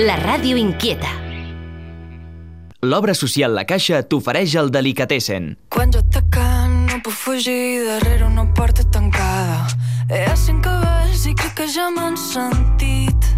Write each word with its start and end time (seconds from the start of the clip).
la 0.00 0.16
ràdio 0.16 0.56
inquieta. 0.56 1.10
L'obra 2.80 3.12
social 3.12 3.52
La 3.52 3.66
Caixa 3.68 4.00
t'ofereix 4.08 4.54
el 4.56 4.70
Delicatessen. 4.72 5.50
Quan 5.68 5.92
jo 5.92 6.00
t'acam 6.14 6.86
no 6.88 7.00
puc 7.04 7.12
fugir 7.12 7.84
darrere 7.84 8.24
una 8.24 8.46
porta 8.56 8.86
tancada. 8.94 9.66
Hi 10.08 10.22
ha 10.24 10.36
cinc 10.40 10.64
cabells 10.64 11.26
i 11.28 11.34
crec 11.36 11.52
que 11.58 11.66
ja 11.68 11.90
m'han 11.92 12.16
sentit. 12.16 13.28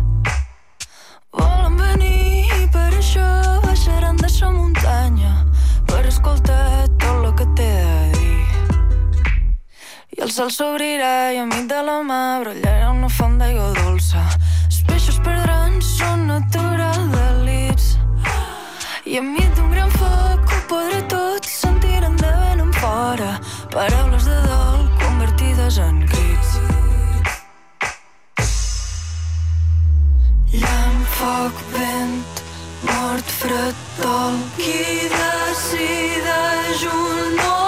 Volen 1.34 1.74
venir 1.80 2.46
i 2.60 2.68
per 2.70 2.92
això 3.00 3.26
baixaran 3.66 4.22
de 4.22 4.30
sa 4.30 4.52
muntanya 4.54 5.34
per 5.90 6.04
escoltar 6.06 6.86
tot 6.94 7.26
el 7.26 7.34
que 7.40 7.48
té 7.58 7.70
de 7.82 7.98
dir. 8.14 8.46
I 10.14 10.22
el 10.22 10.30
sol 10.30 10.54
s'obrirà 10.54 11.32
i 11.34 11.42
a 11.42 11.48
mig 11.50 11.66
de 11.66 11.82
la 11.82 11.98
mà 12.06 12.22
brollarà 12.44 12.92
una 12.94 13.10
font 13.10 13.40
d'aigua 13.42 13.72
dolça. 13.82 14.22
Perdran 15.24 15.80
son 15.80 16.26
natural 16.26 17.02
delits. 17.12 17.96
I 19.04 19.18
enmig 19.20 19.50
d'un 19.56 19.70
gran 19.70 19.90
foc 19.94 20.52
ho 20.54 20.58
podré 20.70 21.00
tot 21.12 21.46
sentiran 21.46 22.16
de 22.16 22.30
vent 22.40 22.62
en 22.64 22.72
fora 22.80 23.32
paraules 23.74 24.24
de 24.24 24.38
dol 24.48 24.84
convertides 25.04 25.78
en 25.78 26.02
crits. 26.12 26.50
Llamp, 30.52 31.02
foc, 31.16 31.64
vent, 31.72 32.44
mort, 32.90 33.34
fred, 33.40 33.82
dol. 34.02 34.38
Qui 34.60 35.10
decideix 35.16 36.86
un 36.92 37.36
ordre? 37.38 37.61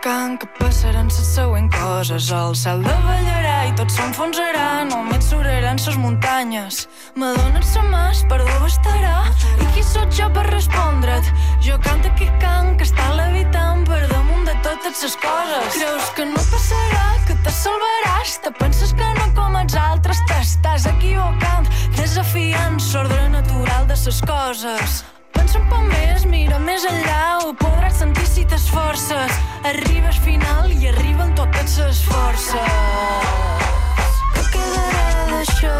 Explicant 0.00 0.38
que 0.40 0.46
passaran 0.58 1.08
les 1.08 1.26
següents 1.34 1.76
coses. 1.76 2.30
El 2.32 2.54
cel 2.56 2.80
davallarà 2.82 3.68
i 3.68 3.74
tot 3.76 3.90
s'enfonsarà, 3.92 4.84
només 4.88 5.28
suraran 5.28 5.76
ses 5.78 5.96
muntanyes. 6.00 6.88
M'adonen 7.16 7.62
sa 7.62 7.82
mà, 7.82 8.08
perdó 8.28 8.48
bastarà. 8.62 9.28
I 9.60 9.66
qui 9.74 9.82
sóc 9.84 10.08
jo 10.16 10.30
per 10.32 10.46
respondre't? 10.48 11.28
Jo 11.60 11.76
canto 11.84 12.08
que 12.16 12.30
cant, 12.40 12.76
que 12.78 12.88
està 12.88 13.12
levitant 13.12 13.84
per 13.84 14.00
damunt 14.08 14.48
de 14.48 14.56
totes 14.64 15.04
les 15.04 15.16
coses. 15.20 15.76
Creus 15.76 16.10
que 16.16 16.24
no 16.32 16.48
passarà, 16.48 17.06
que 17.28 17.36
te 17.44 17.52
salvaràs? 17.60 18.40
Te 18.40 18.56
penses 18.56 18.96
que 18.96 19.14
no 19.20 19.30
com 19.36 19.60
els 19.60 19.76
altres, 19.76 20.24
t'estàs 20.32 20.88
equivocant, 20.96 21.68
desafiant 22.00 22.80
l'ordre 22.94 23.28
natural 23.28 23.86
de 23.86 24.04
les 24.06 24.20
coses. 24.24 25.02
Pensa 25.50 25.64
un 25.64 25.70
poc 25.70 25.86
més, 25.90 26.24
mira 26.30 26.58
més 26.62 26.84
enllà, 26.86 27.22
ho 27.42 27.48
podràs 27.58 27.96
sentir 27.98 28.22
si 28.30 28.44
t'esforces. 28.46 29.38
Arribes 29.66 30.20
final 30.22 30.70
i 30.70 30.86
arriben 30.92 31.32
totes 31.34 31.74
les 31.80 32.02
forces. 32.06 32.60
Què 34.36 34.44
quedarà 34.52 35.24
d'això? 35.32 35.74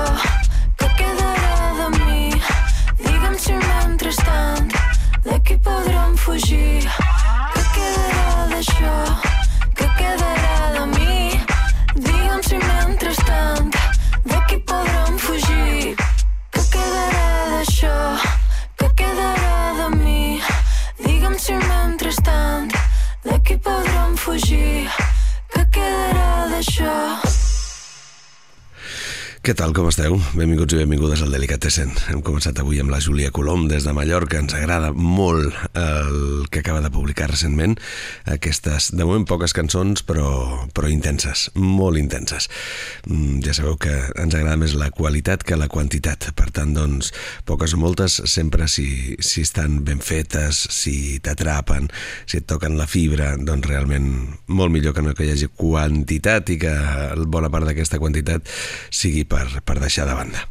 Què 0.74 0.90
quedarà 0.98 1.70
de 1.78 1.86
mi? 2.00 2.34
Digue'm 3.04 3.38
si 3.38 3.54
mentrestant 3.62 4.74
d'aquí 5.28 5.60
podrem 5.62 6.18
fugir. 6.18 6.82
Què 7.54 7.62
quedarà 7.76 8.50
d'això? 8.56 8.96
Què 9.70 9.86
quedarà 10.00 10.59
Digue'm 21.40 21.62
si 21.62 21.68
mentrestant 21.68 22.68
d'aquí 23.24 23.56
podrem 23.64 24.12
fugir. 24.20 24.92
Què 25.54 25.64
quedarà 25.72 26.48
d'això? 26.52 27.39
Què 29.40 29.54
tal, 29.56 29.70
com 29.72 29.86
esteu? 29.88 30.18
Benvinguts 30.36 30.74
i 30.76 30.78
benvingudes 30.82 31.22
al 31.24 31.30
Delicatessen. 31.32 31.88
Hem 32.12 32.18
començat 32.20 32.58
avui 32.60 32.76
amb 32.82 32.92
la 32.92 32.98
Júlia 33.00 33.30
Colom 33.32 33.62
des 33.70 33.86
de 33.88 33.94
Mallorca. 33.96 34.36
Ens 34.36 34.52
agrada 34.52 34.90
molt 34.92 35.56
el 35.72 36.44
que 36.52 36.60
acaba 36.60 36.82
de 36.84 36.90
publicar 36.92 37.30
recentment. 37.30 37.78
Aquestes, 38.28 38.90
de 38.92 39.06
moment, 39.08 39.24
poques 39.24 39.56
cançons, 39.56 40.02
però, 40.04 40.26
però 40.76 40.90
intenses, 40.92 41.46
molt 41.56 41.96
intenses. 41.96 42.50
Mm, 43.06 43.38
Ja 43.46 43.54
sabeu 43.56 43.78
que 43.80 43.94
ens 44.20 44.36
agrada 44.36 44.58
més 44.60 44.74
la 44.76 44.90
qualitat 44.92 45.40
que 45.40 45.56
la 45.56 45.70
quantitat. 45.72 46.28
Per 46.36 46.50
tant, 46.52 46.76
doncs, 46.76 47.08
poques 47.48 47.72
o 47.72 47.80
moltes, 47.80 48.18
sempre 48.28 48.68
si, 48.68 49.16
si 49.24 49.46
estan 49.48 49.80
ben 49.88 50.04
fetes, 50.04 50.66
si 50.68 51.16
t'atrapen, 51.24 51.88
si 52.28 52.42
et 52.42 52.46
toquen 52.46 52.76
la 52.76 52.84
fibra, 52.84 53.32
doncs 53.40 53.72
realment 53.72 54.36
molt 54.52 54.76
millor 54.76 54.92
que 54.92 55.00
no 55.00 55.16
que 55.16 55.24
hi 55.24 55.32
hagi 55.32 55.48
quantitat 55.48 56.52
i 56.52 56.60
que 56.60 56.76
bona 57.24 57.48
part 57.48 57.64
d'aquesta 57.64 57.96
quantitat 58.04 58.44
sigui 58.92 59.24
per, 59.30 59.46
per 59.64 59.78
deixar 59.80 60.06
de 60.08 60.16
banda. 60.18 60.42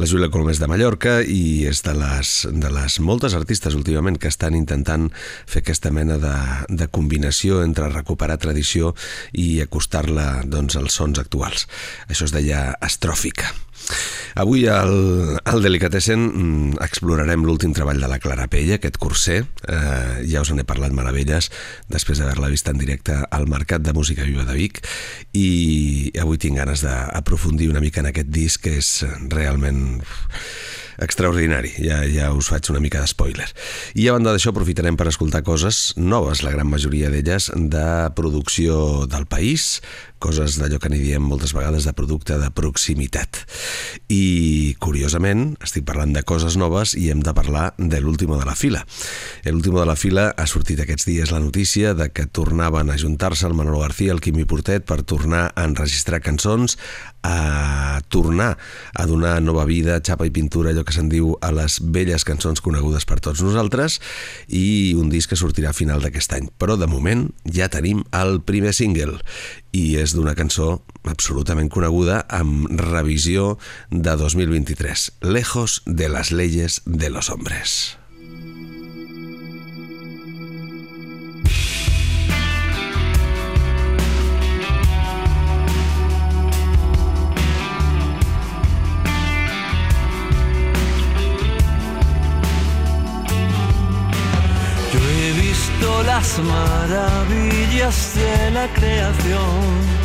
La 0.00 0.08
Júlia 0.08 0.30
Colom 0.32 0.52
és 0.52 0.60
de 0.62 0.68
Mallorca 0.70 1.18
i 1.26 1.66
és 1.68 1.82
de 1.86 1.94
les, 1.98 2.32
de 2.48 2.70
les 2.72 2.98
moltes 3.02 3.36
artistes 3.38 3.76
últimament 3.78 4.18
que 4.22 4.30
estan 4.30 4.56
intentant 4.58 5.10
fer 5.50 5.64
aquesta 5.64 5.92
mena 5.94 6.18
de, 6.22 6.36
de 6.70 6.88
combinació 6.88 7.62
entre 7.66 7.90
recuperar 7.92 8.38
tradició 8.42 8.94
i 9.32 9.60
acostar-la 9.64 10.46
doncs, 10.46 10.78
als 10.78 10.96
sons 11.00 11.20
actuals. 11.22 11.66
Això 12.08 12.28
es 12.28 12.34
deia 12.34 12.70
estròfica. 12.80 13.50
Avui 14.34 14.64
al, 14.66 15.38
al 15.44 15.64
Delicatessen 15.64 16.22
mm, 16.24 16.80
explorarem 16.84 17.44
l'últim 17.44 17.74
treball 17.76 18.00
de 18.00 18.08
la 18.08 18.20
Clara 18.22 18.48
Pella, 18.52 18.78
aquest 18.78 18.96
curser. 19.02 19.42
Eh, 19.68 20.22
ja 20.30 20.40
us 20.44 20.52
n'he 20.56 20.64
parlat 20.68 20.94
meravelles 20.96 21.50
després 21.92 22.20
d'haver-la 22.20 22.52
vist 22.52 22.70
en 22.72 22.80
directe 22.80 23.18
al 23.28 23.48
Mercat 23.50 23.84
de 23.84 23.92
Música 23.96 24.24
Viva 24.24 24.46
de 24.48 24.56
Vic 24.56 24.80
i 25.36 26.12
avui 26.20 26.40
tinc 26.40 26.62
ganes 26.62 26.84
d'aprofundir 26.86 27.68
una 27.72 27.84
mica 27.84 28.00
en 28.00 28.12
aquest 28.12 28.32
disc 28.32 28.64
que 28.64 28.78
és 28.80 29.02
realment 29.32 30.00
extraordinari, 31.02 31.72
ja, 31.82 32.02
ja 32.08 32.30
us 32.36 32.50
faig 32.52 32.68
una 32.72 32.80
mica 32.82 33.00
d'espoiler. 33.02 33.48
I 33.98 34.08
a 34.08 34.16
banda 34.16 34.34
d'això 34.34 34.52
aprofitarem 34.52 34.98
per 34.98 35.08
escoltar 35.10 35.42
coses 35.46 35.92
noves, 35.96 36.42
la 36.44 36.52
gran 36.54 36.68
majoria 36.70 37.10
d'elles 37.12 37.50
de 37.56 37.86
producció 38.16 39.06
del 39.10 39.26
país, 39.26 39.80
coses 40.22 40.56
d'allò 40.60 40.78
que 40.78 40.90
n'hi 40.92 41.00
diem 41.02 41.24
moltes 41.26 41.52
vegades 41.56 41.86
de 41.88 41.94
producte 41.96 42.38
de 42.38 42.50
proximitat. 42.54 43.42
I, 44.12 44.76
curiosament, 44.82 45.56
estic 45.64 45.84
parlant 45.88 46.14
de 46.14 46.22
coses 46.26 46.56
noves 46.60 46.94
i 46.98 47.08
hem 47.10 47.24
de 47.26 47.34
parlar 47.34 47.72
de 47.78 48.00
l'último 48.00 48.38
de 48.38 48.46
la 48.46 48.56
fila. 48.58 48.84
L'último 49.44 49.80
de 49.82 49.88
la 49.90 49.98
fila 49.98 50.30
ha 50.30 50.46
sortit 50.46 50.80
aquests 50.82 51.08
dies 51.10 51.34
la 51.34 51.42
notícia 51.42 51.94
de 51.98 52.08
que 52.14 52.28
tornaven 52.30 52.90
a 52.90 52.98
juntar-se 52.98 53.46
el 53.48 53.58
Manolo 53.58 53.82
García, 53.82 54.12
el 54.12 54.22
Quimi 54.22 54.46
Portet, 54.46 54.86
per 54.86 55.02
tornar 55.02 55.50
a 55.56 55.66
enregistrar 55.66 56.22
cançons, 56.22 56.78
a 57.22 58.00
tornar 58.08 58.58
a 58.94 59.06
donar 59.06 59.40
nova 59.42 59.64
vida, 59.64 60.00
xapa 60.02 60.26
i 60.26 60.32
pintura, 60.34 60.70
allò 60.70 60.82
que 60.86 60.94
se'n 60.94 61.10
diu 61.10 61.36
a 61.40 61.52
les 61.54 61.78
velles 61.94 62.26
cançons 62.26 62.62
conegudes 62.62 63.06
per 63.06 63.20
tots 63.22 63.42
nosaltres, 63.42 64.00
i 64.48 64.94
un 64.98 65.10
disc 65.10 65.30
que 65.30 65.38
sortirà 65.38 65.70
a 65.70 65.76
final 65.76 66.02
d'aquest 66.02 66.34
any. 66.38 66.50
Però, 66.58 66.76
de 66.78 66.90
moment, 66.90 67.28
ja 67.46 67.70
tenim 67.72 68.02
el 68.18 68.40
primer 68.46 68.74
single, 68.74 69.18
i 69.72 69.96
és 70.02 70.11
d'una 70.14 70.36
cançó 70.38 70.82
absolutament 71.08 71.70
coneguda 71.72 72.22
amb 72.28 72.68
revisió 72.82 73.56
de 73.90 74.16
2023, 74.16 75.12
Lejos 75.22 75.82
de 75.86 76.08
las 76.08 76.32
leyes 76.32 76.82
de 76.86 77.10
los 77.10 77.30
hombres. 77.30 78.01
Las 96.04 96.38
maravillas 96.38 98.14
de 98.14 98.50
la 98.50 98.66
creación 98.68 100.02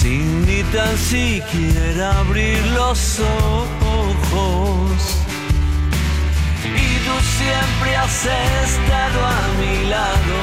sin 0.00 0.46
ni 0.46 0.62
tan 0.74 0.96
siquiera 0.96 2.20
abrir 2.20 2.58
los 2.68 3.20
ojos. 3.20 4.92
Y 6.64 6.88
tú 7.06 7.14
siempre 7.38 7.96
has 7.96 8.24
estado 8.64 9.18
a 9.26 9.40
mi 9.60 9.76
lado, 9.94 10.38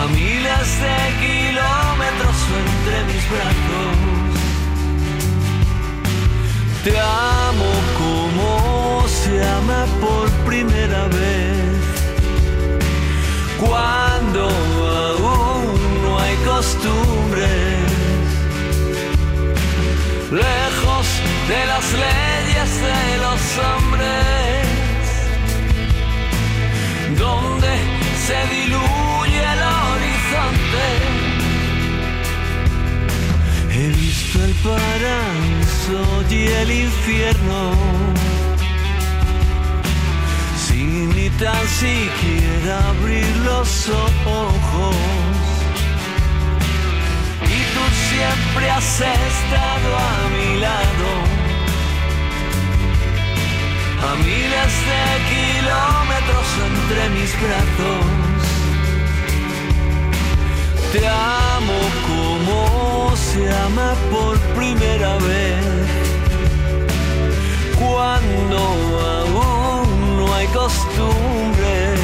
a 0.00 0.06
miles 0.08 0.68
de 0.84 0.98
kilómetros 1.24 2.38
entre 2.62 2.96
mis 3.08 3.24
brazos. 3.32 4.10
Te 6.84 6.98
amo 6.98 7.70
como 7.98 8.79
se 9.30 9.48
ama 9.60 9.86
por 10.00 10.28
primera 10.50 11.02
vez. 11.08 11.80
Cuando 13.58 14.42
aún 14.48 16.02
no 16.02 16.18
hay 16.18 16.36
costumbres, 16.52 17.90
lejos 20.46 21.06
de 21.52 21.60
las 21.72 21.86
leyes 22.06 22.70
de 22.88 23.02
los 23.24 23.42
hombres, 23.68 24.66
donde 27.24 27.72
se 28.26 28.38
diluye 28.56 29.40
el 29.54 29.62
horizonte. 29.84 30.86
He 33.74 33.88
visto 33.88 34.36
el 34.44 34.54
paraíso 34.66 36.00
y 36.30 36.46
el 36.62 36.70
infierno. 36.88 37.60
Sin 40.80 41.10
ni 41.14 41.28
tan 41.40 41.66
siquiera 41.68 42.88
abrir 42.88 43.36
los 43.44 43.70
ojos. 43.90 44.96
Y 47.54 47.58
tú 47.74 47.84
siempre 48.08 48.70
has 48.70 48.94
estado 48.94 49.88
a 50.08 50.14
mi 50.34 50.50
lado. 50.66 51.08
A 54.08 54.10
miles 54.24 54.72
de 54.88 55.02
kilómetros 55.32 56.48
entre 56.68 57.02
mis 57.16 57.32
brazos. 57.44 58.06
Te 60.92 61.02
amo 61.06 61.80
como 62.08 63.14
se 63.16 63.42
ama 63.66 63.90
por 64.10 64.34
primera 64.56 65.12
vez. 65.18 65.62
Cuando 67.78 68.60
costumbres. 70.52 72.00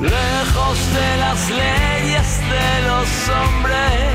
Lejos 0.00 0.78
de 0.94 1.16
las 1.24 1.50
leyes 1.50 2.28
de 2.54 2.70
los 2.88 3.08
hombres. 3.38 4.08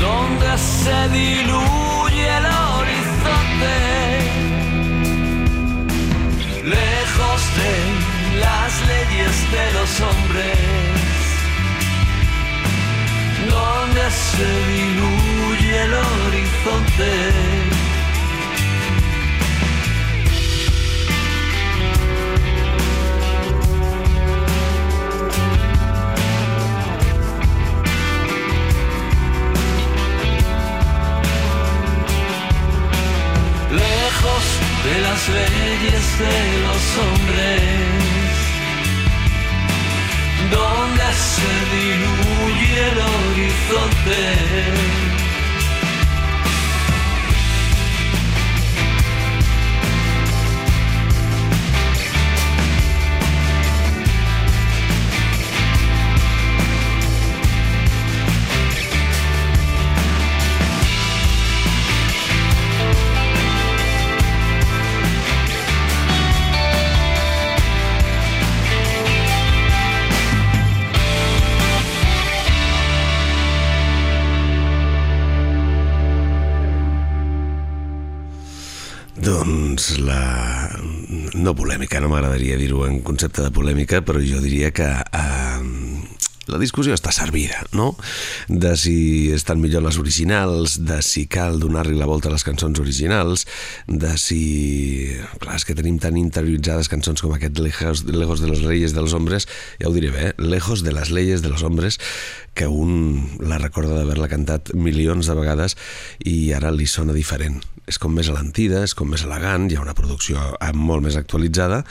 Donde 0.00 0.58
se 0.58 1.08
diluye 1.08 2.26
el 2.38 2.46
horizonte. 2.46 3.76
Lejos 6.64 7.40
de 7.60 8.12
las 8.40 8.70
leyes 8.86 9.36
de 9.50 9.72
los 9.72 10.00
hombres, 10.00 10.58
donde 13.50 14.04
se 14.10 14.48
diluye 14.72 15.82
el 15.84 15.94
horizonte. 15.94 17.81
De 34.22 35.00
las 35.00 35.28
leyes 35.28 36.18
de 36.18 36.58
los 36.62 36.96
hombres, 37.02 37.60
donde 40.48 41.12
se 41.12 41.52
diluye 41.74 42.90
el 42.90 42.98
horizonte. 42.98 45.11
No 81.52 81.58
polèmica, 81.58 82.00
no 82.00 82.08
m'agradaria 82.08 82.56
dir-ho 82.56 82.86
en 82.88 83.02
concepte 83.04 83.44
de 83.44 83.52
polèmica, 83.52 84.00
però 84.00 84.20
jo 84.24 84.40
diria 84.40 84.70
que 84.72 84.86
eh, 84.88 85.60
la 86.48 86.58
discussió 86.58 86.94
està 86.96 87.12
servida, 87.12 87.60
no? 87.76 87.90
De 88.48 88.72
si 88.80 88.94
estan 89.36 89.60
millor 89.60 89.84
les 89.84 89.98
originals, 90.00 90.78
de 90.88 91.02
si 91.04 91.26
cal 91.30 91.60
donar-li 91.60 91.98
la 91.98 92.08
volta 92.08 92.30
a 92.30 92.32
les 92.32 92.46
cançons 92.46 92.80
originals, 92.80 93.44
de 93.86 94.14
si... 94.16 94.40
Clar, 95.42 95.58
és 95.60 95.68
que 95.68 95.76
tenim 95.76 96.00
tan 96.00 96.16
interioritzades 96.16 96.88
cançons 96.88 97.20
com 97.20 97.36
aquest 97.36 97.60
Lejos, 97.60 98.06
Lejos 98.08 98.40
de 98.40 98.48
los 98.48 98.64
Reyes 98.64 98.96
de 98.96 99.04
los 99.04 99.12
Hombres, 99.12 99.46
ja 99.76 99.90
ho 99.90 99.94
diré 99.94 100.10
bé, 100.14 100.30
eh? 100.30 100.34
Lejos 100.40 100.86
de 100.86 100.96
las 100.96 101.12
Leyes 101.12 101.44
de 101.44 101.52
los 101.52 101.62
Hombres, 101.68 102.00
que 102.54 102.68
un 102.68 103.38
la 103.40 103.58
recorda 103.58 103.96
d'haver-la 103.96 104.30
cantat 104.32 104.74
milions 104.74 105.28
de 105.28 105.36
vegades 105.38 105.76
i 106.28 106.52
ara 106.56 106.72
li 106.74 106.88
sona 106.90 107.16
diferent 107.16 107.62
és 107.90 107.98
com 107.98 108.12
més 108.14 108.28
alentida, 108.30 108.82
és 108.86 108.94
com 108.94 109.10
més 109.10 109.24
elegant, 109.26 109.66
hi 109.68 109.76
ha 109.76 109.82
una 109.82 109.96
producció 109.98 110.40
molt 110.78 111.02
més 111.04 111.16
actualitzada 111.18 111.82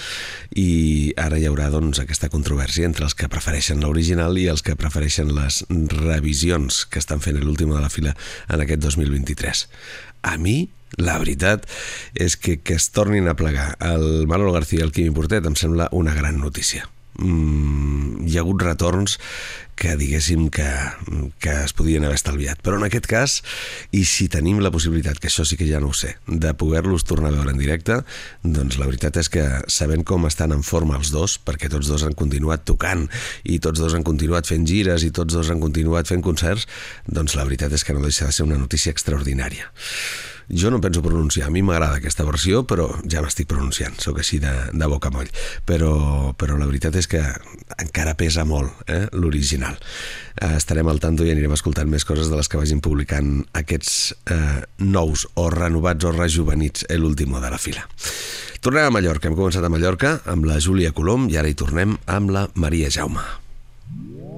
i 0.56 1.12
ara 1.20 1.40
hi 1.40 1.48
haurà 1.50 1.68
doncs, 1.74 2.00
aquesta 2.00 2.30
controvèrsia 2.32 2.88
entre 2.88 3.06
els 3.08 3.16
que 3.18 3.30
prefereixen 3.32 3.84
l'original 3.84 4.40
i 4.40 4.48
els 4.52 4.64
que 4.64 4.78
prefereixen 4.80 5.34
les 5.36 5.62
revisions 5.98 6.86
que 6.88 7.02
estan 7.04 7.24
fent 7.24 7.42
l'última 7.42 7.76
de 7.76 7.84
la 7.84 7.92
fila 7.92 8.16
en 8.48 8.64
aquest 8.64 8.88
2023. 8.88 9.66
A 10.32 10.38
mi, 10.40 10.70
la 10.98 11.18
veritat 11.20 11.68
és 12.16 12.38
que 12.40 12.60
que 12.64 12.80
es 12.80 12.90
tornin 12.96 13.28
a 13.28 13.36
plegar 13.36 13.76
el 13.84 14.28
Manolo 14.32 14.56
García 14.56 14.82
i 14.82 14.88
el 14.88 14.96
Quimi 14.96 15.14
Portet 15.16 15.46
em 15.48 15.60
sembla 15.60 15.90
una 15.92 16.16
gran 16.16 16.40
notícia. 16.40 16.88
Mm, 17.22 18.26
hi 18.26 18.38
ha 18.38 18.42
hagut 18.42 18.64
retorns 18.66 19.20
que 19.82 19.96
diguéssim 19.98 20.50
que, 20.54 20.68
que 21.42 21.54
es 21.64 21.74
podien 21.74 22.04
haver 22.06 22.20
estalviat. 22.20 22.60
Però 22.62 22.78
en 22.78 22.86
aquest 22.86 23.08
cas, 23.10 23.38
i 23.98 24.04
si 24.06 24.28
tenim 24.30 24.60
la 24.62 24.70
possibilitat, 24.74 25.18
que 25.18 25.30
això 25.32 25.46
sí 25.48 25.58
que 25.58 25.66
ja 25.70 25.82
no 25.82 25.90
ho 25.90 25.96
sé, 25.98 26.14
de 26.28 26.54
poder-los 26.54 27.06
tornar 27.10 27.32
a 27.32 27.40
veure 27.40 27.56
en 27.56 27.62
directe, 27.62 28.02
doncs 28.44 28.78
la 28.78 28.90
veritat 28.90 29.18
és 29.24 29.32
que 29.34 29.46
sabent 29.66 30.06
com 30.06 30.28
estan 30.30 30.54
en 30.54 30.62
forma 30.66 31.00
els 31.00 31.10
dos, 31.14 31.40
perquè 31.42 31.72
tots 31.74 31.90
dos 31.90 32.06
han 32.06 32.18
continuat 32.18 32.66
tocant 32.70 33.08
i 33.42 33.58
tots 33.64 33.82
dos 33.82 33.98
han 33.98 34.06
continuat 34.06 34.50
fent 34.50 34.68
gires 34.70 35.06
i 35.08 35.10
tots 35.10 35.34
dos 35.34 35.50
han 35.50 35.64
continuat 35.64 36.14
fent 36.14 36.22
concerts, 36.26 36.68
doncs 37.10 37.38
la 37.40 37.48
veritat 37.50 37.74
és 37.74 37.86
que 37.88 37.98
no 37.98 38.06
deixa 38.06 38.30
de 38.30 38.38
ser 38.38 38.46
una 38.46 38.62
notícia 38.62 38.94
extraordinària. 38.94 39.72
Jo 40.52 40.72
no 40.72 40.82
penso 40.84 41.02
pronunciar, 41.02 41.48
a 41.48 41.52
mi 41.54 41.62
m'agrada 41.64 42.02
aquesta 42.02 42.26
versió, 42.28 42.66
però 42.68 42.90
ja 43.08 43.22
m'estic 43.24 43.48
pronunciant, 43.48 43.96
sóc 44.04 44.20
així 44.20 44.42
de, 44.44 44.52
de 44.76 44.90
boca 44.92 45.12
moll. 45.14 45.30
Però, 45.68 46.34
però 46.36 46.58
la 46.60 46.68
veritat 46.68 46.98
és 47.00 47.08
que 47.08 47.22
encara 47.80 48.18
pesa 48.20 48.44
molt 48.48 48.92
eh, 48.92 49.06
l'original. 49.16 49.80
Eh, 50.36 50.58
estarem 50.58 50.90
al 50.92 51.00
tanto 51.04 51.24
i 51.24 51.32
anirem 51.32 51.56
escoltant 51.56 51.88
més 51.92 52.06
coses 52.08 52.28
de 52.32 52.36
les 52.36 52.52
que 52.52 52.60
vagin 52.60 52.84
publicant 52.84 53.46
aquests 53.56 53.94
eh, 54.28 54.60
nous 54.84 55.28
o 55.40 55.48
renovats 55.54 56.08
o 56.08 56.12
rejuvenits 56.16 56.88
l'último 57.00 57.40
de 57.40 57.54
la 57.54 57.62
fila. 57.62 57.88
Tornem 58.62 58.90
a 58.90 58.94
Mallorca, 58.94 59.30
hem 59.30 59.38
començat 59.40 59.64
a 59.66 59.72
Mallorca 59.74 60.20
amb 60.30 60.46
la 60.50 60.60
Júlia 60.62 60.92
Colom 60.94 61.32
i 61.32 61.40
ara 61.40 61.50
hi 61.50 61.58
tornem 61.58 61.96
amb 62.12 62.36
la 62.36 62.50
Maria 62.54 62.92
Jaume. 62.94 63.24
Quant 63.92 64.31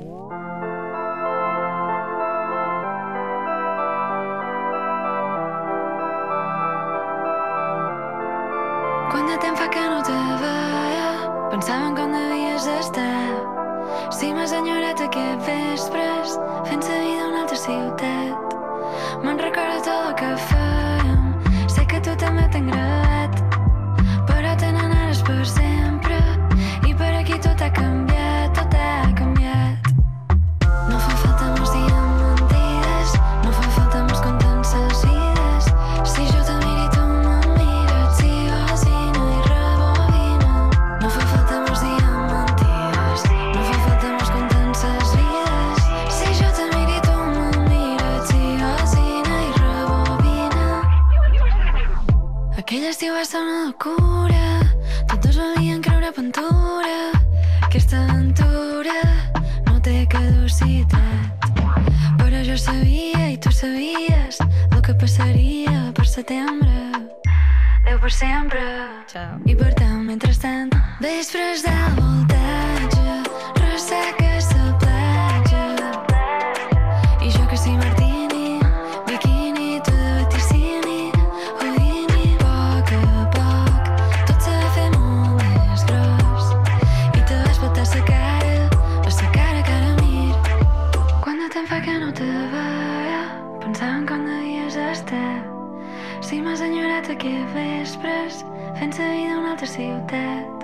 la 99.64 99.70
vida 99.70 99.84
a 99.84 99.94
una 99.94 100.02
altra 100.02 100.46
ciutat. 100.46 100.64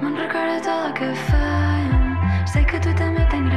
Me'n 0.00 0.16
recordo 0.16 0.60
tot 0.62 0.86
el 0.86 0.92
que 0.94 1.08
fèiem, 1.26 2.46
sé 2.46 2.64
que 2.64 2.78
tu 2.80 2.92
també 2.94 3.26
t'han 3.30 3.50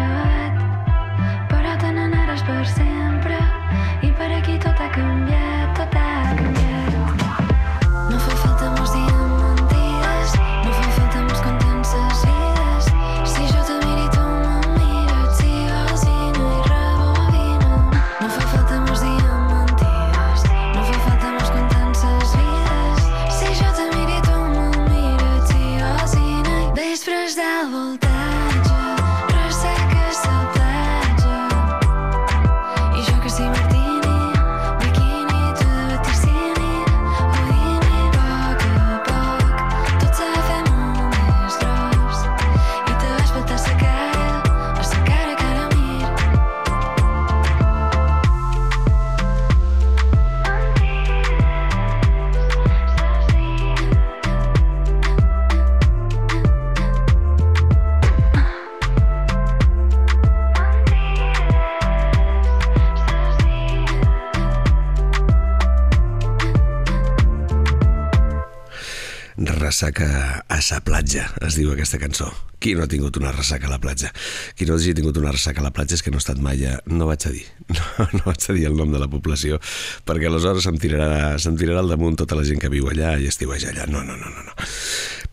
Ressaca 69.74 70.46
a 70.54 70.60
sa 70.62 70.84
platja, 70.86 71.24
es 71.42 71.56
diu 71.58 71.72
aquesta 71.74 71.98
cançó. 71.98 72.28
Qui 72.62 72.76
no 72.78 72.84
ha 72.86 72.90
tingut 72.92 73.18
una 73.18 73.32
ressaca 73.34 73.66
a 73.66 73.72
la 73.72 73.80
platja? 73.82 74.12
Qui 74.54 74.68
no 74.70 74.76
hagi 74.78 74.94
tingut 74.94 75.18
una 75.18 75.32
ressaca 75.34 75.64
a 75.64 75.66
la 75.66 75.72
platja 75.74 75.98
és 75.98 76.04
que 76.06 76.12
no 76.14 76.20
ha 76.20 76.22
estat 76.22 76.38
mai 76.38 76.62
a... 76.70 76.76
No 76.94 77.08
vaig 77.10 77.26
a 77.26 77.32
dir, 77.34 77.42
no, 77.74 78.06
no 78.14 78.22
vaig 78.28 78.46
a 78.46 78.54
dir 78.54 78.68
el 78.70 78.78
nom 78.78 78.94
de 78.94 79.02
la 79.02 79.08
població, 79.10 79.58
perquè 80.06 80.30
aleshores 80.30 80.68
se'm 80.70 80.78
tirarà, 80.78 81.40
se'm 81.42 81.58
tirarà 81.58 81.82
al 81.82 81.90
damunt 81.90 82.20
tota 82.22 82.38
la 82.38 82.46
gent 82.46 82.62
que 82.62 82.70
viu 82.70 82.86
allà 82.92 83.16
i 83.18 83.26
estiueja 83.32 83.74
allà. 83.74 83.90
No, 83.90 84.06
no, 84.06 84.14
no, 84.14 84.30
no. 84.30 84.46
no. 84.46 84.70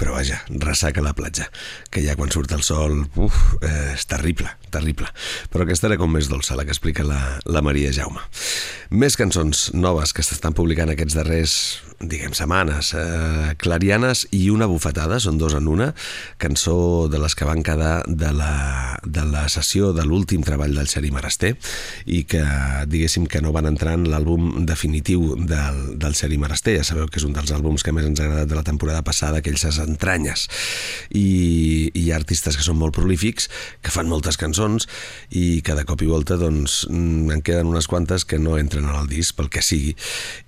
Però 0.01 0.17
vaja, 0.17 0.41
ressaca 0.49 1.05
a 1.05 1.05
la 1.05 1.13
platja, 1.13 1.51
que 1.93 2.01
ja 2.01 2.17
quan 2.17 2.33
surt 2.33 2.57
el 2.57 2.65
sol, 2.65 2.97
uf, 3.21 3.43
eh, 3.61 3.93
és 3.93 4.09
terrible, 4.09 4.49
terrible. 4.73 5.13
Però 5.53 5.69
aquesta 5.69 5.91
era 5.91 6.01
com 6.01 6.17
més 6.17 6.33
dolça, 6.33 6.57
la 6.57 6.65
que 6.65 6.73
explica 6.73 7.05
la, 7.05 7.21
la 7.45 7.61
Maria 7.61 7.93
Jaume. 7.93 8.25
Més 8.97 9.21
cançons 9.21 9.69
noves 9.77 10.17
que 10.17 10.25
s'estan 10.25 10.57
publicant 10.57 10.89
aquests 10.97 11.21
darrers, 11.21 11.61
diguem, 12.01 12.33
setmanes. 12.33 12.95
Eh, 12.97 13.55
Clarianes 13.61 14.25
i 14.33 14.49
una 14.51 14.67
bufetada, 14.71 15.19
són 15.21 15.37
dos 15.39 15.53
en 15.57 15.69
una, 15.69 15.91
cançó 16.41 17.09
de 17.13 17.21
les 17.21 17.37
que 17.37 17.45
van 17.45 17.63
quedar 17.63 18.05
de 18.09 18.33
la, 18.33 18.99
de 19.05 19.25
la 19.29 19.47
sessió 19.53 19.93
de 19.93 20.07
l'últim 20.09 20.43
treball 20.47 20.75
del 20.75 20.89
Xeri 20.89 21.11
Marasté 21.13 21.53
i 22.09 22.23
que, 22.25 22.41
diguéssim, 22.89 23.27
que 23.29 23.43
no 23.45 23.53
van 23.53 23.69
entrar 23.69 23.99
en 23.99 24.07
l'àlbum 24.09 24.65
definitiu 24.69 25.37
del, 25.37 25.99
del 26.01 26.17
Xeri 26.17 26.41
Marasté. 26.41 26.79
Ja 26.79 26.87
sabeu 26.89 27.11
que 27.11 27.21
és 27.21 27.27
un 27.29 27.37
dels 27.37 27.53
àlbums 27.53 27.85
que 27.85 27.93
més 27.93 28.09
ens 28.09 28.23
ha 28.23 28.29
agradat 28.31 28.49
de 28.49 28.57
la 28.57 28.65
temporada 28.65 29.05
passada, 29.05 29.45
aquells 29.45 29.67
ses 29.67 29.83
entranyes. 29.85 30.49
I, 31.13 31.93
I 31.93 32.07
hi 32.07 32.15
ha 32.15 32.17
artistes 32.17 32.57
que 32.57 32.65
són 32.65 32.81
molt 32.81 32.97
prolífics, 32.97 33.51
que 33.85 33.93
fan 33.93 34.09
moltes 34.09 34.41
cançons 34.41 34.89
i 35.37 35.61
que 35.61 35.77
de 35.77 35.85
cop 35.85 36.01
i 36.01 36.09
volta 36.09 36.41
doncs, 36.41 36.87
en 36.89 37.45
queden 37.45 37.69
unes 37.69 37.87
quantes 37.91 38.25
que 38.25 38.41
no 38.41 38.57
entren 38.57 38.89
en 38.89 38.97
el 38.97 39.11
disc, 39.11 39.37
pel 39.37 39.53
que 39.53 39.61
sigui. 39.61 39.93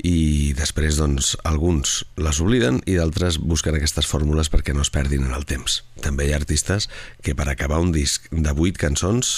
I 0.09 0.57
després, 0.57 0.97
doncs, 0.97 1.37
alguns 1.49 2.03
les 2.17 2.41
obliden 2.43 2.81
i 2.87 2.97
d'altres 2.99 3.39
busquen 3.39 3.77
aquestes 3.79 4.07
fórmules 4.09 4.51
perquè 4.53 4.75
no 4.77 4.85
es 4.85 4.93
perdin 4.95 5.27
en 5.27 5.35
el 5.37 5.47
temps. 5.49 5.83
També 6.05 6.29
hi 6.29 6.35
ha 6.35 6.41
artistes 6.41 6.89
que 7.23 7.35
per 7.39 7.49
acabar 7.51 7.83
un 7.83 7.93
disc 7.95 8.29
de 8.31 8.55
8 8.55 8.79
cançons 8.79 9.35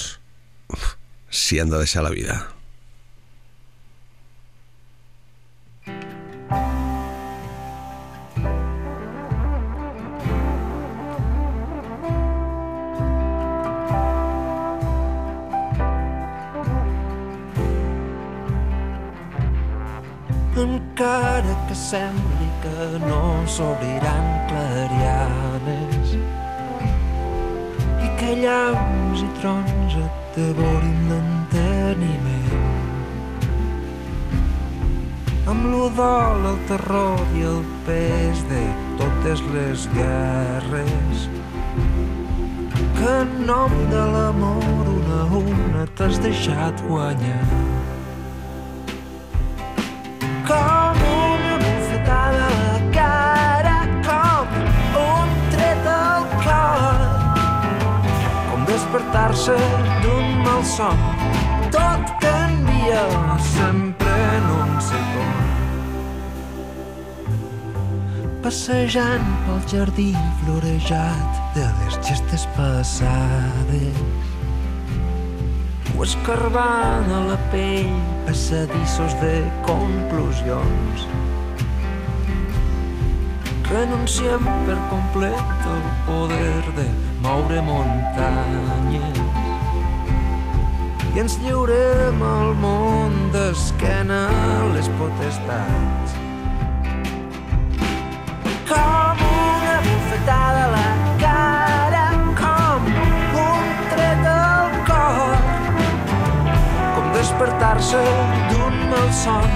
s'hi 1.31 1.61
han 1.61 1.73
de 1.73 1.81
deixar 1.81 2.05
la 2.05 2.15
vida. 2.15 2.43
Encara 21.05 21.55
que 21.69 21.75
sembli 21.75 22.49
que 22.63 22.99
no 23.05 23.45
s'obriran 23.47 24.27
clarianes 24.49 26.15
i 28.05 28.09
que 28.19 28.31
llaus 28.41 29.21
i 29.21 29.29
trons 29.41 29.99
et 30.01 30.39
devorin 30.39 31.03
l'enteniment. 31.11 32.71
Amb 35.53 35.69
l'udol, 35.69 36.49
el 36.55 36.59
terror 36.73 37.21
i 37.37 37.45
el 37.53 37.61
pes 37.85 38.41
de 38.49 38.65
totes 39.03 39.45
les 39.53 39.85
guerres 39.99 41.29
que 42.97 43.13
en 43.21 43.37
nom 43.45 43.77
de 43.93 44.09
l'amor 44.17 44.89
una 44.97 45.21
a 45.29 45.45
una 45.45 45.85
t'has 45.99 46.17
deixat 46.25 46.81
guanyar 46.89 47.43
despertar-se 58.95 59.57
d'un 60.03 60.43
malson. 60.45 60.99
Tot 61.71 62.05
canvia 62.21 63.03
sempre 63.43 64.13
en 64.37 64.45
un 64.61 64.71
segon. 64.89 65.33
Passejant 68.45 69.27
pel 69.47 69.61
jardí 69.73 70.13
florejat 70.43 71.41
de 71.57 71.67
les 71.81 71.99
gestes 72.07 72.47
passades 72.57 73.99
o 75.97 76.03
escarbant 76.03 77.11
a 77.13 77.21
la 77.29 77.37
pell 77.53 77.93
passadissos 78.27 79.15
de 79.21 79.35
conclusions. 79.67 81.07
Renunciem 83.71 84.45
per 84.67 84.79
complet 84.91 85.69
al 85.75 85.85
poder 86.07 86.63
de 86.77 86.87
moure 87.23 87.63
muntanyes 87.69 89.23
i 91.15 91.21
ens 91.23 91.39
lliurem 91.45 92.23
al 92.27 92.55
món 92.59 93.13
d'esquena 93.35 94.25
les 94.75 94.91
potestats. 94.99 96.19
Com 98.71 99.23
una 99.31 99.77
bufetada 99.87 100.65
a 100.65 100.73
la 100.75 101.14
despertar-se 107.35 108.03
d'un 108.51 108.75
malson. 108.91 109.51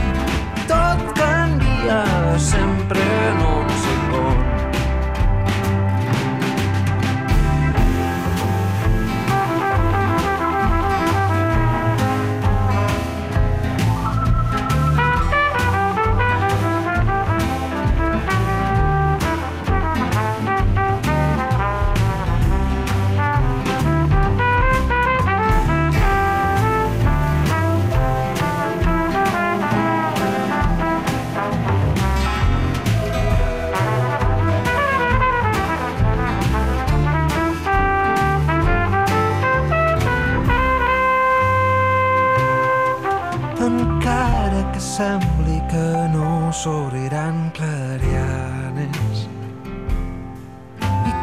Tot 0.66 1.12
canvia 1.14 2.02
canvia 2.28 2.38
sempre 2.38 3.00
en 3.00 3.46
un 3.54 3.68
segon. 3.84 4.47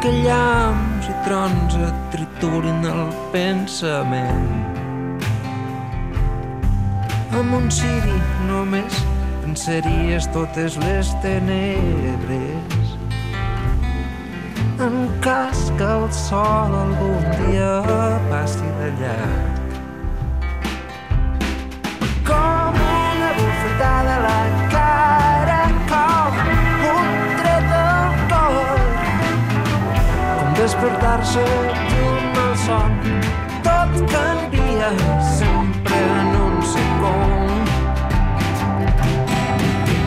Que 0.06 0.12
llamps 0.22 1.06
i 1.10 1.14
trons 1.24 1.74
et 1.82 2.02
triturin 2.12 2.84
el 2.86 3.08
pensament. 3.32 4.44
Amb 7.34 7.56
un 7.58 7.66
ciri 7.74 8.14
només 8.46 9.00
pensaries 9.42 10.28
totes 10.36 10.78
les 10.84 11.10
tenebres 11.24 12.94
en 14.86 14.96
cas 15.26 15.64
que 15.80 15.90
el 15.96 16.06
sol 16.14 16.78
algun 16.84 17.26
dia 17.40 17.72
passi 18.30 18.70
llarg. 19.02 19.54
com 22.30 22.78
una 22.84 23.30
bufetada 23.40 24.16
a 24.22 24.65
despertar-se 30.66 31.42
d'un 31.90 32.22
malson. 32.34 32.90
Tot 33.66 33.92
canvia 34.10 34.88
sempre 35.38 36.00
en 36.22 36.32
un 36.46 36.56
segon. 36.72 37.62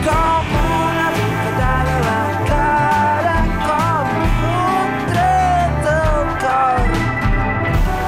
Com 0.04 0.52
una 0.64 1.08
bufetada 1.16 1.96
a 1.96 2.04
la 2.08 2.20
cara, 2.50 3.38
com 3.64 4.12
un 4.50 5.00
tret 5.08 5.90
al 5.96 6.30
cor, 6.44 6.94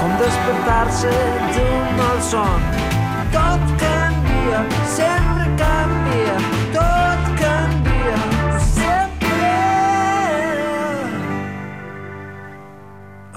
com 0.02 0.14
despertar-se 0.26 1.16
d'un 1.56 1.90
malson. 2.02 2.68
Tot 2.68 2.81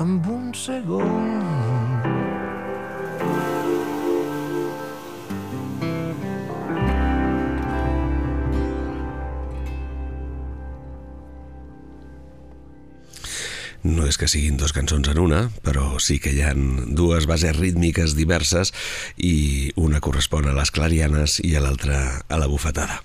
Amb 0.05 0.27
un 0.29 0.51
segon. 0.53 1.74
No 13.95 14.03
és 14.09 14.17
que 14.19 14.27
siguin 14.27 14.57
dos 14.59 14.73
cançons 14.75 15.07
en 15.07 15.19
una, 15.21 15.45
però 15.63 16.01
sí 16.03 16.17
que 16.19 16.33
hi 16.35 16.41
han 16.43 16.95
dues 16.97 17.23
bases 17.29 17.55
rítmiques 17.55 18.11
diverses 18.17 18.73
i 19.15 19.71
una 19.79 20.01
correspon 20.03 20.49
a 20.49 20.55
les 20.57 20.71
clarianes 20.75 21.37
i 21.39 21.53
l'altra 21.55 22.01
a 22.27 22.39
la 22.41 22.49
bufetada. 22.51 22.97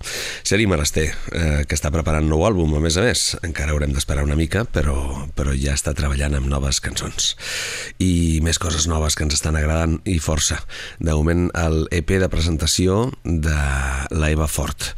Seri 0.43 0.67
Marasté, 0.67 1.05
eh, 1.31 1.63
que 1.69 1.79
està 1.79 1.93
preparant 1.95 2.27
nou 2.27 2.43
àlbum, 2.49 2.75
a 2.75 2.83
més 2.83 2.99
a 2.99 3.05
més. 3.05 3.23
Encara 3.47 3.71
haurem 3.71 3.95
d'esperar 3.95 4.25
una 4.27 4.39
mica, 4.39 4.65
però, 4.67 5.29
però 5.39 5.55
ja 5.55 5.77
està 5.79 5.95
treballant 5.95 6.35
amb 6.41 6.51
noves 6.51 6.83
cançons. 6.83 7.37
I 8.03 8.41
més 8.43 8.59
coses 8.59 8.89
noves 8.91 9.15
que 9.15 9.29
ens 9.29 9.39
estan 9.39 9.61
agradant 9.61 10.01
i 10.11 10.19
força. 10.19 10.59
De 10.99 11.15
moment, 11.15 11.47
el 11.55 11.87
EP 11.95 12.17
de 12.19 12.31
presentació 12.33 13.13
de 13.23 13.55
la 14.11 14.33
Eva 14.35 14.51
Fort, 14.51 14.91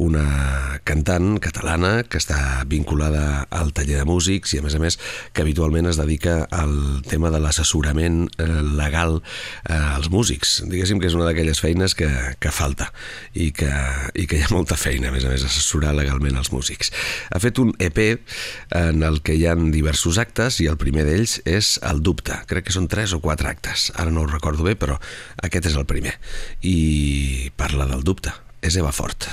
una 0.00 0.80
cantant 0.88 1.36
catalana 1.44 1.98
que 2.08 2.22
està 2.22 2.64
vinculada 2.64 3.44
al 3.52 3.74
taller 3.76 4.00
de 4.00 4.08
músics 4.08 4.56
i, 4.56 4.62
a 4.62 4.64
més 4.64 4.78
a 4.78 4.80
més, 4.80 4.98
que 5.34 5.42
habitualment 5.42 5.88
es 5.90 5.98
dedica 5.98 6.44
al 6.54 7.02
tema 7.10 7.30
de 7.34 7.40
l'assessorament 7.42 8.28
eh, 8.38 8.46
legal 8.78 9.18
eh, 9.18 9.74
als 9.74 10.08
músics. 10.14 10.60
Diguéssim 10.70 11.00
que 11.02 11.10
és 11.10 11.16
una 11.18 11.26
d'aquelles 11.28 11.60
feines 11.60 11.96
que, 11.98 12.08
que 12.40 12.52
falta 12.54 12.90
i 13.34 13.50
que, 13.56 13.70
i 14.14 14.28
que 14.30 14.38
hi 14.38 14.44
ha 14.46 14.52
molta 14.54 14.78
feina, 14.80 15.10
a 15.10 15.14
més 15.14 15.26
a 15.26 15.32
més, 15.32 15.44
assessorar 15.44 15.94
legalment 15.98 16.38
els 16.40 16.52
músics. 16.54 16.92
Ha 17.34 17.42
fet 17.42 17.58
un 17.62 17.74
EP 17.82 18.00
en 18.78 19.02
el 19.06 19.20
que 19.26 19.36
hi 19.36 19.48
han 19.50 19.72
diversos 19.74 20.20
actes 20.22 20.60
i 20.62 20.68
el 20.70 20.78
primer 20.80 21.06
d'ells 21.08 21.40
és 21.44 21.74
El 21.84 22.00
dubte. 22.06 22.38
Crec 22.50 22.68
que 22.68 22.76
són 22.76 22.86
tres 22.90 23.12
o 23.16 23.20
quatre 23.24 23.50
actes. 23.50 23.90
Ara 23.98 24.14
no 24.14 24.24
ho 24.24 24.30
recordo 24.30 24.66
bé, 24.66 24.76
però 24.78 25.00
aquest 25.42 25.72
és 25.72 25.80
el 25.80 25.88
primer. 25.90 26.14
I 26.62 27.50
parla 27.58 27.90
del 27.90 28.06
dubte. 28.06 28.32
És 28.64 28.78
Eva 28.80 28.94
Fort. 28.96 29.28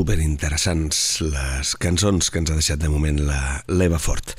Superinteressants 0.00 1.20
les 1.20 1.70
cançons 1.76 2.30
que 2.32 2.40
ens 2.40 2.48
ha 2.48 2.56
deixat 2.56 2.80
de 2.80 2.88
moment 2.88 3.18
la 3.26 3.40
l'Eva 3.68 3.98
Fort. 4.00 4.32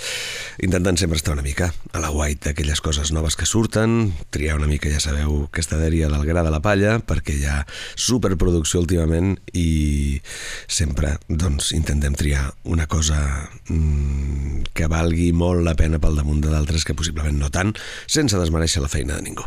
Intentant 0.66 0.98
sempre 0.98 1.20
estar 1.20 1.36
una 1.36 1.46
mica 1.46 1.68
a 1.94 2.02
la 2.02 2.10
guait 2.10 2.40
d'aquelles 2.42 2.82
coses 2.82 3.12
noves 3.14 3.38
que 3.38 3.46
surten, 3.46 4.14
triar 4.34 4.58
una 4.58 4.70
mica, 4.70 4.90
ja 4.90 5.02
sabeu, 5.04 5.44
aquesta 5.52 5.78
dèria 5.78 6.10
del 6.10 6.26
gra 6.26 6.42
de 6.42 6.54
la 6.54 6.64
palla, 6.66 6.96
perquè 7.06 7.38
hi 7.38 7.46
ha 7.46 7.60
superproducció 7.94 8.82
últimament 8.82 9.36
i 9.54 10.18
sempre 10.66 11.14
doncs, 11.30 11.76
intentem 11.78 12.18
triar 12.18 12.48
una 12.66 12.90
cosa 12.90 13.22
mmm, 13.70 14.66
que 14.74 14.90
valgui 14.90 15.30
molt 15.30 15.62
la 15.68 15.78
pena 15.78 16.02
pel 16.02 16.18
damunt 16.18 16.42
d'altres 16.48 16.88
que 16.88 16.98
possiblement 16.98 17.38
no 17.38 17.54
tant, 17.54 17.76
sense 18.10 18.40
desmereixer 18.40 18.82
la 18.82 18.90
feina 18.90 19.20
de 19.20 19.30
ningú. 19.30 19.46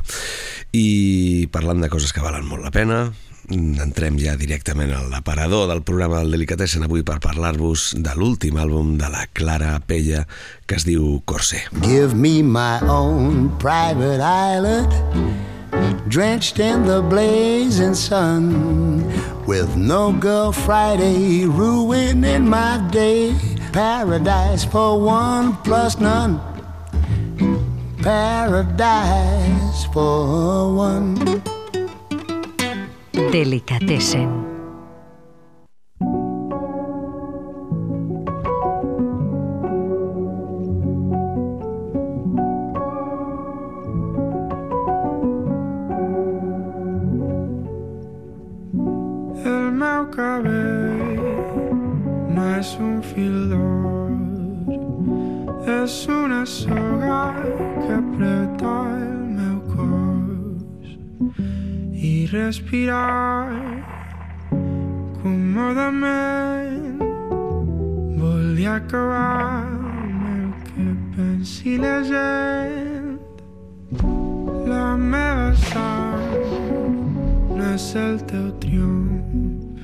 I 0.79 1.49
parlant 1.51 1.83
de 1.83 1.91
coses 1.91 2.15
que 2.15 2.23
valen 2.23 2.47
molt 2.47 2.63
la 2.63 2.75
pena, 2.75 3.09
entrem 3.53 4.17
ja 4.21 4.37
directament 4.41 4.93
a 4.95 5.03
l'aparador 5.11 5.67
del 5.69 5.83
programa 5.83 6.23
del 6.23 6.37
Delicatessen 6.37 6.87
avui 6.87 7.03
per 7.05 7.19
parlar-vos 7.21 7.93
de 8.01 8.15
l'últim 8.17 8.57
àlbum 8.61 8.95
de 9.01 9.11
la 9.13 9.27
Clara 9.33 9.77
Pella 9.85 10.25
que 10.67 10.79
es 10.79 10.87
diu 10.89 11.21
Corsé. 11.25 11.65
Give 11.83 12.15
me 12.15 12.43
my 12.43 12.81
own 12.89 13.51
private 13.59 14.23
island 14.25 14.93
Drenched 16.09 16.61
in 16.61 16.85
the 16.87 17.03
blazing 17.03 17.95
sun 17.95 19.05
With 19.47 19.77
no 19.77 20.13
girl 20.13 20.53
Friday 20.53 21.45
ruining 21.45 22.49
my 22.49 22.79
day. 22.91 23.35
Paradise 23.73 24.65
for 24.65 24.99
one 24.99 25.57
plus 25.65 25.99
none. 25.99 26.41
Paradise 28.01 29.85
for 29.93 30.75
one 30.75 31.43
Delicatessen. 33.15 34.29
El 49.45 49.71
meu 49.79 50.07
cabell 50.11 51.23
no 52.35 52.45
és 52.59 52.77
un 52.83 53.01
fil 53.13 53.37
d'or, 53.53 54.15
és 55.81 56.01
una 56.09 56.43
soga 56.45 57.21
que 57.45 57.93
apreta 58.01 58.75
el 58.97 59.24
respirar. 62.35 63.49
Còmodament 65.23 67.01
vol 68.21 68.57
dir 68.57 68.69
acabar 68.69 69.65
amb 70.05 70.25
el 70.35 70.51
que 70.67 70.87
pensi 71.15 71.79
la 71.85 71.97
gent 72.11 73.19
la 74.69 74.97
meva 74.97 75.49
sang 75.69 76.35
no 77.57 77.65
és 77.73 77.87
el 78.03 78.17
teu 78.31 78.49
triomf 78.63 79.79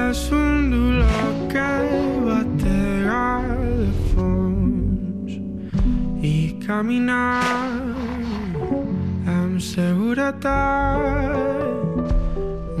és 0.00 0.22
un 0.40 0.70
dolor 0.72 1.30
que 1.52 1.70
batega 2.26 3.26
de 3.80 3.90
fons 4.12 5.32
i 6.32 6.36
caminar 6.66 8.09
amb 9.60 9.68
seguretat 9.68 10.48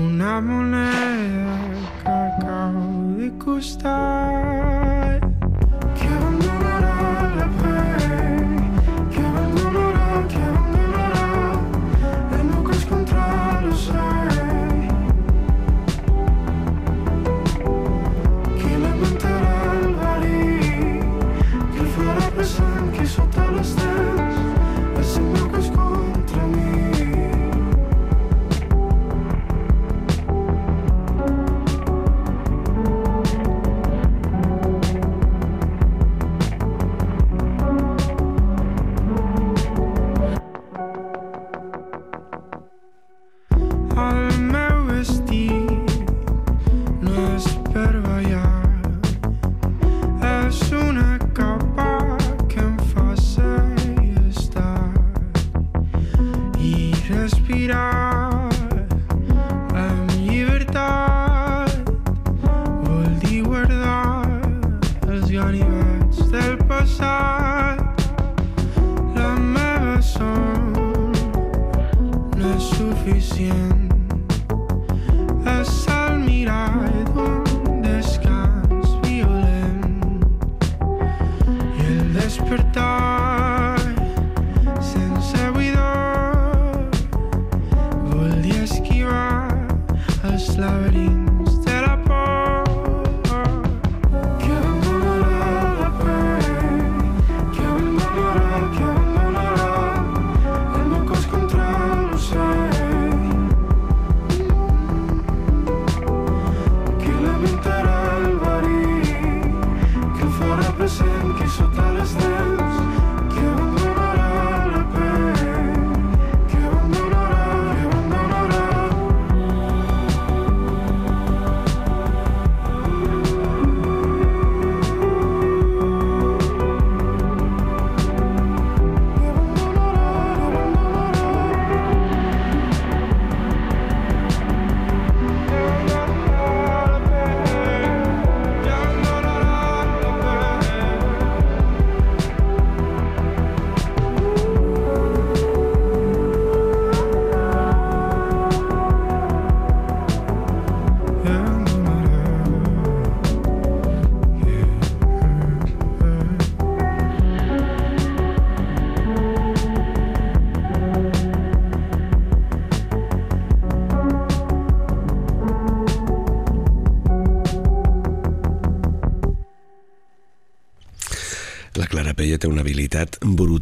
una 0.00 0.40
moneda 0.40 1.58
que 2.04 2.20
cau 2.40 2.80
de 3.18 3.28
costat 3.44 5.09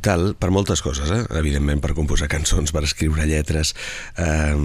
brutal 0.09 0.35
per 0.39 0.51
moltes 0.51 0.81
coses, 0.81 1.11
eh? 1.11 1.25
evidentment 1.37 1.81
per 1.85 1.93
composar 1.93 2.29
cançons, 2.29 2.73
per 2.73 2.83
escriure 2.87 3.27
lletres, 3.29 3.75
eh, 4.17 4.57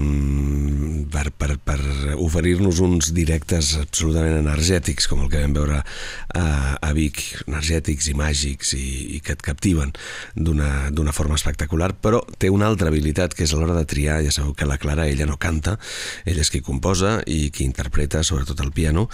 per, 1.12 1.30
per, 1.36 1.58
per 1.60 1.78
oferir-nos 2.16 2.80
uns 2.80 3.12
directes 3.12 3.74
absolutament 3.82 4.38
energètics, 4.40 5.08
com 5.10 5.24
el 5.24 5.30
que 5.30 5.42
vam 5.42 5.52
veure 5.56 5.82
a, 5.82 6.46
a 6.80 6.92
Vic, 6.96 7.20
energètics 7.46 8.08
i 8.08 8.16
màgics 8.16 8.72
i, 8.78 8.86
i 9.18 9.20
que 9.20 9.36
et 9.36 9.44
captiven 9.44 9.92
d'una 10.34 11.12
forma 11.12 11.36
espectacular, 11.36 11.92
però 12.00 12.22
té 12.38 12.48
una 12.48 12.70
altra 12.70 12.88
habilitat 12.88 13.34
que 13.36 13.44
és 13.44 13.52
a 13.52 13.60
l'hora 13.60 13.76
de 13.76 13.84
triar, 13.84 14.22
ja 14.24 14.32
sabeu 14.32 14.54
que 14.56 14.68
la 14.68 14.78
Clara 14.80 15.08
ella 15.10 15.28
no 15.28 15.36
canta, 15.36 15.76
ella 16.24 16.44
és 16.44 16.52
qui 16.52 16.64
composa 16.64 17.18
i 17.26 17.50
qui 17.52 17.68
interpreta 17.68 18.24
sobretot 18.24 18.64
el 18.64 18.72
piano, 18.72 19.10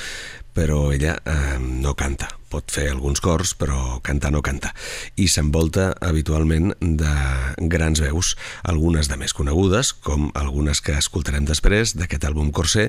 però 0.55 0.91
ella 0.93 1.17
eh, 1.25 1.59
no 1.59 1.95
canta 1.95 2.41
pot 2.51 2.67
fer 2.75 2.89
alguns 2.91 3.23
cors, 3.23 3.53
però 3.55 4.01
cantar 4.03 4.33
no 4.35 4.43
canta. 4.43 4.73
I 5.23 5.29
s'envolta 5.31 5.93
habitualment 6.03 6.73
de 6.81 7.13
grans 7.71 8.03
veus, 8.03 8.35
algunes 8.67 9.07
de 9.09 9.19
més 9.21 9.33
conegudes, 9.37 9.93
com 9.95 10.29
algunes 10.35 10.83
que 10.83 10.97
escoltarem 10.99 11.47
després 11.47 11.95
d'aquest 11.99 12.27
àlbum 12.27 12.51
Corsé, 12.51 12.89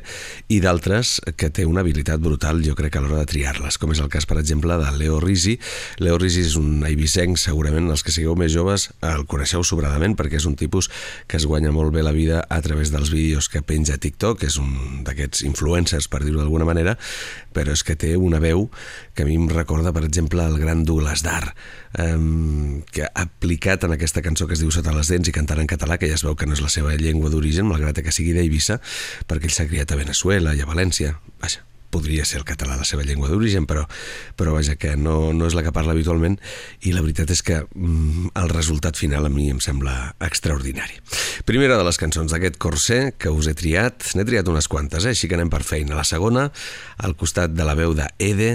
i 0.50 0.58
d'altres 0.64 1.20
que 1.38 1.52
té 1.54 1.68
una 1.70 1.86
habilitat 1.86 2.22
brutal, 2.24 2.64
jo 2.66 2.74
crec, 2.78 2.98
a 2.98 3.04
l'hora 3.06 3.22
de 3.22 3.30
triar-les, 3.30 3.78
com 3.78 3.94
és 3.94 4.02
el 4.02 4.10
cas, 4.10 4.26
per 4.26 4.40
exemple, 4.42 4.80
de 4.82 4.90
Leo 4.98 5.20
Risi. 5.22 5.60
Leo 6.02 6.18
Risi 6.18 6.42
és 6.48 6.58
un 6.58 6.82
eivissenc, 6.90 7.38
segurament 7.38 7.92
els 7.94 8.02
que 8.02 8.14
sigueu 8.14 8.34
més 8.40 8.52
joves 8.56 8.90
el 9.06 9.28
coneixeu 9.30 9.62
sobradament, 9.68 10.18
perquè 10.18 10.42
és 10.42 10.50
un 10.50 10.58
tipus 10.58 10.90
que 11.30 11.38
es 11.38 11.46
guanya 11.46 11.70
molt 11.76 11.94
bé 11.94 12.02
la 12.02 12.16
vida 12.16 12.42
a 12.50 12.62
través 12.66 12.90
dels 12.90 13.14
vídeos 13.14 13.52
que 13.52 13.62
penja 13.62 14.00
a 14.00 14.02
TikTok, 14.02 14.42
és 14.50 14.58
un 14.58 15.06
d'aquests 15.06 15.46
influencers, 15.46 16.10
per 16.10 16.26
dir-ho 16.26 16.42
d'alguna 16.42 16.66
manera, 16.66 16.98
però 17.54 17.76
és 17.76 17.84
que 17.88 17.96
té 18.00 18.14
una 18.18 18.40
veu 18.44 18.70
que 19.16 19.24
a 19.24 19.30
mi 19.30 19.38
em 19.40 19.48
recorda, 19.52 19.94
per 19.94 20.04
exemple, 20.08 20.44
el 20.46 20.60
gran 20.60 20.86
Douglas 20.86 21.24
Dar, 21.24 21.56
eh, 21.98 22.18
que 22.92 23.08
ha 23.08 23.26
aplicat 23.26 23.88
en 23.88 23.96
aquesta 23.98 24.24
cançó 24.26 24.48
que 24.48 24.58
es 24.58 24.64
diu 24.64 24.72
Sota 24.72 24.96
les 24.96 25.12
dents 25.12 25.30
i 25.30 25.36
cantant 25.36 25.62
en 25.64 25.70
català, 25.72 25.98
que 25.98 26.10
ja 26.12 26.20
es 26.20 26.26
veu 26.28 26.36
que 26.36 26.48
no 26.50 26.58
és 26.58 26.64
la 26.64 26.72
seva 26.74 26.96
llengua 27.00 27.34
d'origen, 27.34 27.68
malgrat 27.70 28.02
que 28.02 28.16
sigui 28.16 28.36
d'Eivissa, 28.38 28.80
perquè 29.28 29.50
ell 29.50 29.58
s'ha 29.58 29.70
criat 29.70 29.92
a 29.92 30.00
Venezuela 30.00 30.56
i 30.56 30.64
a 30.64 30.70
València. 30.70 31.18
Vaja, 31.42 31.66
podria 31.92 32.26
ser 32.26 32.40
el 32.42 32.48
català 32.48 32.78
la 32.80 32.88
seva 32.88 33.06
llengua 33.08 33.30
d'origen, 33.30 33.68
però, 33.70 33.86
però 34.40 34.56
vaja, 34.56 34.78
que 34.80 34.96
no, 34.98 35.34
no 35.36 35.48
és 35.50 35.56
la 35.58 35.64
que 35.66 35.74
parla 35.76 35.94
habitualment 35.96 36.38
i 36.88 36.96
la 36.96 37.04
veritat 37.04 37.34
és 37.36 37.44
que 37.46 37.62
mm, 37.64 38.34
el 38.42 38.52
resultat 38.54 39.00
final 39.00 39.28
a 39.28 39.34
mi 39.34 39.50
em 39.52 39.62
sembla 39.64 40.16
extraordinari. 40.24 41.02
Primera 41.46 41.78
de 41.80 41.88
les 41.88 42.00
cançons 42.02 42.32
d'aquest 42.32 42.60
Corsé 42.62 43.02
que 43.20 43.34
us 43.34 43.50
he 43.52 43.56
triat, 43.58 44.14
n'he 44.16 44.28
triat 44.28 44.48
unes 44.52 44.70
quantes, 44.72 45.06
eh? 45.06 45.16
així 45.16 45.30
que 45.30 45.38
anem 45.40 45.52
per 45.52 45.64
feina. 45.68 45.98
La 46.00 46.08
segona, 46.08 46.50
al 46.98 47.18
costat 47.20 47.54
de 47.56 47.68
la 47.68 47.76
veu 47.78 47.96
de 47.98 48.08
Ede, 48.22 48.54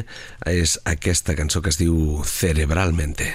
és 0.49 0.79
aquesta 0.89 1.37
cançó 1.39 1.63
que 1.63 1.75
es 1.75 1.81
diu 1.83 2.25
Cerebralmente. 2.27 3.35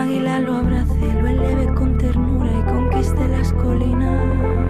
águila 0.00 0.38
lo 0.40 0.56
abrace, 0.56 1.12
lo 1.20 1.26
eleve 1.26 1.74
con 1.74 1.98
ternura 1.98 2.50
y 2.58 2.62
conquiste 2.70 3.28
las 3.28 3.52
colinas. 3.52 4.67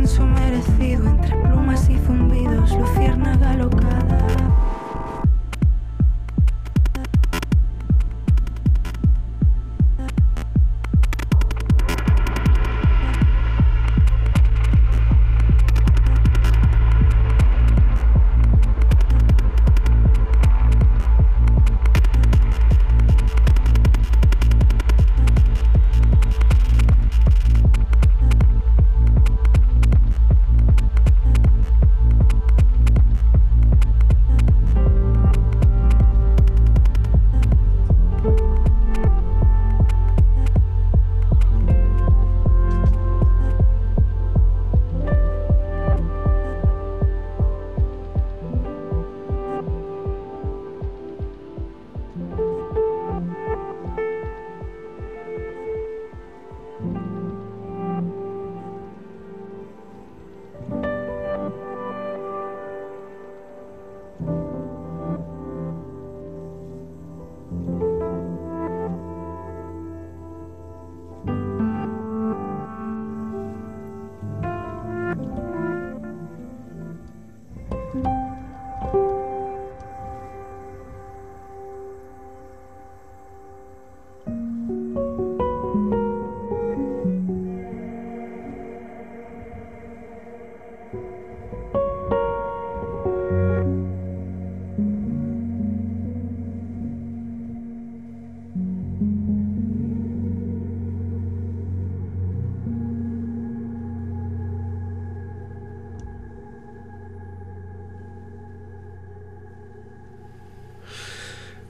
descanso 0.00 0.26
merecido 0.26 1.08
entre 1.08 1.34
plumas 1.36 1.88
y 1.88 1.96
zumbidos, 1.96 2.70
luciérnaga 2.72 3.54
local. 3.54 3.95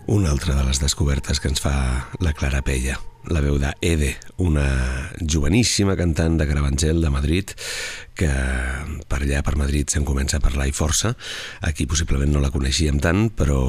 Una 0.07 0.31
altra 0.31 0.55
de 0.55 0.63
les 0.63 0.79
descobertes 0.79 1.41
que 1.43 1.49
ens 1.51 1.59
fa 1.59 1.75
la 2.23 2.31
Clara 2.33 2.61
Pella 2.63 2.95
la 3.27 3.41
veu 3.43 3.57
d'Ede, 3.59 4.13
una 4.43 4.67
joveníssima 5.21 5.97
cantant 5.97 6.37
de 6.37 6.47
Gravangel 6.47 7.01
de 7.01 7.11
Madrid 7.11 7.55
que 8.17 8.33
per 9.07 9.21
allà, 9.21 9.43
per 9.45 9.55
Madrid, 9.61 9.93
se'n 9.93 10.07
comença 10.09 10.39
a 10.41 10.43
parlar 10.43 10.67
i 10.67 10.75
força. 10.75 11.13
Aquí 11.69 11.85
possiblement 11.87 12.33
no 12.33 12.41
la 12.41 12.51
coneixíem 12.51 12.97
tant, 13.05 13.29
però 13.37 13.61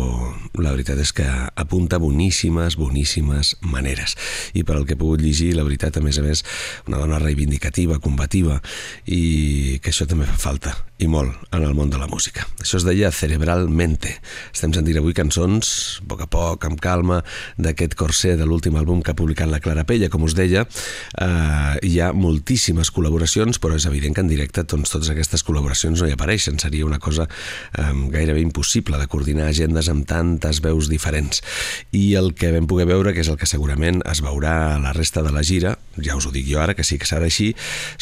la 0.58 0.71
veritat 0.71 1.01
és 1.03 1.12
que 1.13 1.27
apunta 1.27 1.99
boníssimes, 2.01 2.80
boníssimes 2.80 3.58
maneres. 3.67 4.15
I 4.56 4.63
per 4.63 4.77
al 4.77 4.88
que 4.88 4.95
he 4.95 4.99
pogut 4.99 5.21
llegir, 5.21 5.51
la 5.58 5.67
veritat, 5.67 5.99
a 5.99 6.03
més 6.03 6.17
a 6.17 6.23
més, 6.25 6.45
una 6.88 7.01
dona 7.03 7.19
reivindicativa, 7.19 7.99
combativa, 7.99 8.61
i 9.05 9.78
que 9.84 9.91
això 9.91 10.07
també 10.07 10.26
fa 10.32 10.39
falta, 10.47 10.74
i 11.03 11.11
molt, 11.11 11.36
en 11.51 11.68
el 11.68 11.76
món 11.76 11.91
de 11.91 11.99
la 11.99 12.07
música. 12.07 12.47
Això 12.63 12.80
es 12.80 12.88
deia 12.88 13.11
Cerebralmente. 13.11 14.15
Estem 14.55 14.72
sentint 14.74 15.01
avui 15.03 15.13
cançons, 15.18 15.99
a 15.99 16.07
poc 16.07 16.24
a 16.24 16.30
poc, 16.32 16.70
amb 16.72 16.80
calma, 16.82 17.20
d'aquest 17.59 17.99
corser 17.99 18.38
de 18.39 18.47
l'últim 18.47 18.80
àlbum 18.80 19.03
que 19.03 19.11
ha 19.11 19.20
publicat 19.20 19.51
la 19.51 19.59
Clara 19.59 19.84
Pella, 19.84 20.09
com 20.09 20.24
us 20.24 20.38
deia. 20.39 20.57
Eh, 20.66 21.74
hi 21.88 21.99
ha 22.01 22.12
moltíssimes 22.16 22.91
col·laboracions, 22.95 23.60
però 23.62 23.78
és 23.78 23.88
evident 23.89 24.16
que 24.16 24.24
en 24.26 24.32
directe 24.32 24.64
doncs, 24.64 24.93
totes 24.93 25.12
aquestes 25.14 25.45
col·laboracions 25.45 26.01
no 26.01 26.10
hi 26.10 26.16
apareixen. 26.16 26.60
Seria 26.62 26.88
una 26.88 27.01
cosa 27.03 27.28
eh, 27.28 27.91
gairebé 28.14 28.41
impossible 28.41 28.97
de 28.97 29.10
coordinar 29.12 29.49
agendes 29.51 29.91
amb 29.91 30.08
tantes 30.08 30.62
veus 30.66 30.89
diferents. 30.89 31.43
I 31.91 32.16
el 32.20 32.34
que 32.38 32.51
vam 32.55 32.70
poder 32.70 32.88
veure, 32.89 33.14
que 33.14 33.24
és 33.26 33.32
el 33.32 33.38
que 33.39 33.49
segurament 33.49 34.01
es 34.08 34.24
veurà 34.26 34.55
a 34.76 34.82
la 34.82 34.93
resta 34.95 35.24
de 35.26 35.34
la 35.36 35.43
gira, 35.45 35.76
ja 36.03 36.18
us 36.18 36.28
ho 36.28 36.34
dic 36.34 36.47
jo 36.49 36.62
ara, 36.62 36.76
que 36.78 36.86
sí 36.88 36.97
que 37.01 37.10
serà 37.10 37.28
així, 37.28 37.51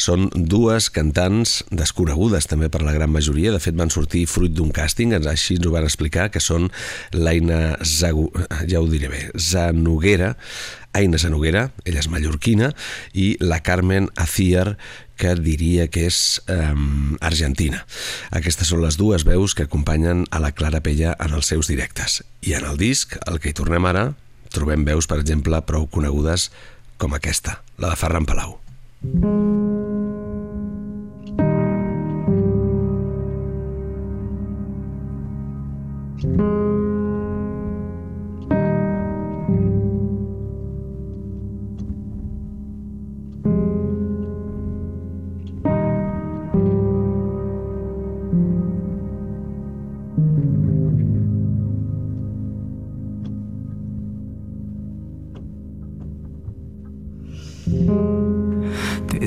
són 0.00 0.28
dues 0.34 0.88
cantants 0.92 1.58
desconegudes 1.70 2.48
també 2.50 2.70
per 2.72 2.82
la 2.84 2.94
gran 2.96 3.12
majoria. 3.12 3.52
De 3.54 3.62
fet, 3.62 3.76
van 3.78 3.92
sortir 3.92 4.26
fruit 4.30 4.54
d'un 4.54 4.72
càsting, 4.74 5.14
així 5.16 5.58
ens 5.58 5.66
ho 5.66 5.74
van 5.74 5.86
explicar, 5.88 6.30
que 6.32 6.42
són 6.42 6.70
l'Aina 7.16 7.76
Zagu... 7.84 8.28
ja 8.68 8.80
ho 8.80 8.90
diré 8.90 9.10
bé, 9.12 9.22
Zanoguera, 9.38 10.34
Aina 10.96 11.18
Zanoguera, 11.20 11.68
ella 11.84 12.00
és 12.00 12.08
mallorquina, 12.08 12.70
i 13.12 13.34
la 13.44 13.60
Carmen 13.60 14.08
Aciar, 14.16 14.78
que 15.20 15.34
diria 15.36 15.86
que 15.92 16.06
és 16.08 16.40
um, 16.52 17.16
argentina. 17.24 17.82
Aquestes 18.36 18.72
són 18.72 18.82
les 18.84 18.96
dues 19.00 19.26
veus 19.28 19.56
que 19.56 19.66
acompanyen 19.68 20.24
a 20.30 20.40
la 20.40 20.52
Clara 20.56 20.80
Pella 20.84 21.14
en 21.20 21.36
els 21.36 21.52
seus 21.52 21.68
directes. 21.72 22.22
I 22.44 22.56
en 22.56 22.68
el 22.68 22.80
disc, 22.80 23.16
el 23.28 23.40
que 23.40 23.52
hi 23.52 23.56
tornem 23.56 23.88
ara, 23.88 24.10
trobem 24.52 24.88
veus, 24.88 25.08
per 25.08 25.20
exemple, 25.20 25.60
prou 25.68 25.88
conegudes 25.92 26.50
com 26.96 27.16
aquesta, 27.16 27.60
la 27.76 27.92
de 27.92 28.00
Ferran 28.00 28.24
Palau. 28.28 28.56
thank 36.16 36.40
you 36.40 36.55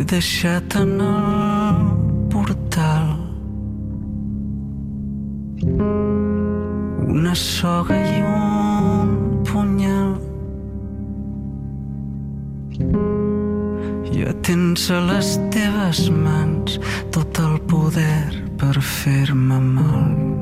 deixat 0.09 0.75
en 0.75 1.01
el 1.01 1.81
portal. 2.31 3.09
Una 7.05 7.35
soga 7.35 7.99
i 7.99 8.23
un 8.25 9.13
punyal. 9.45 10.15
Ja 14.09 14.33
tens 14.49 14.89
a 14.89 14.99
les 15.11 15.35
teves 15.53 16.07
mans 16.09 16.81
tot 17.13 17.43
el 17.45 17.59
poder 17.69 18.33
per 18.57 18.75
fer-me 18.81 19.61
mal 19.77 20.38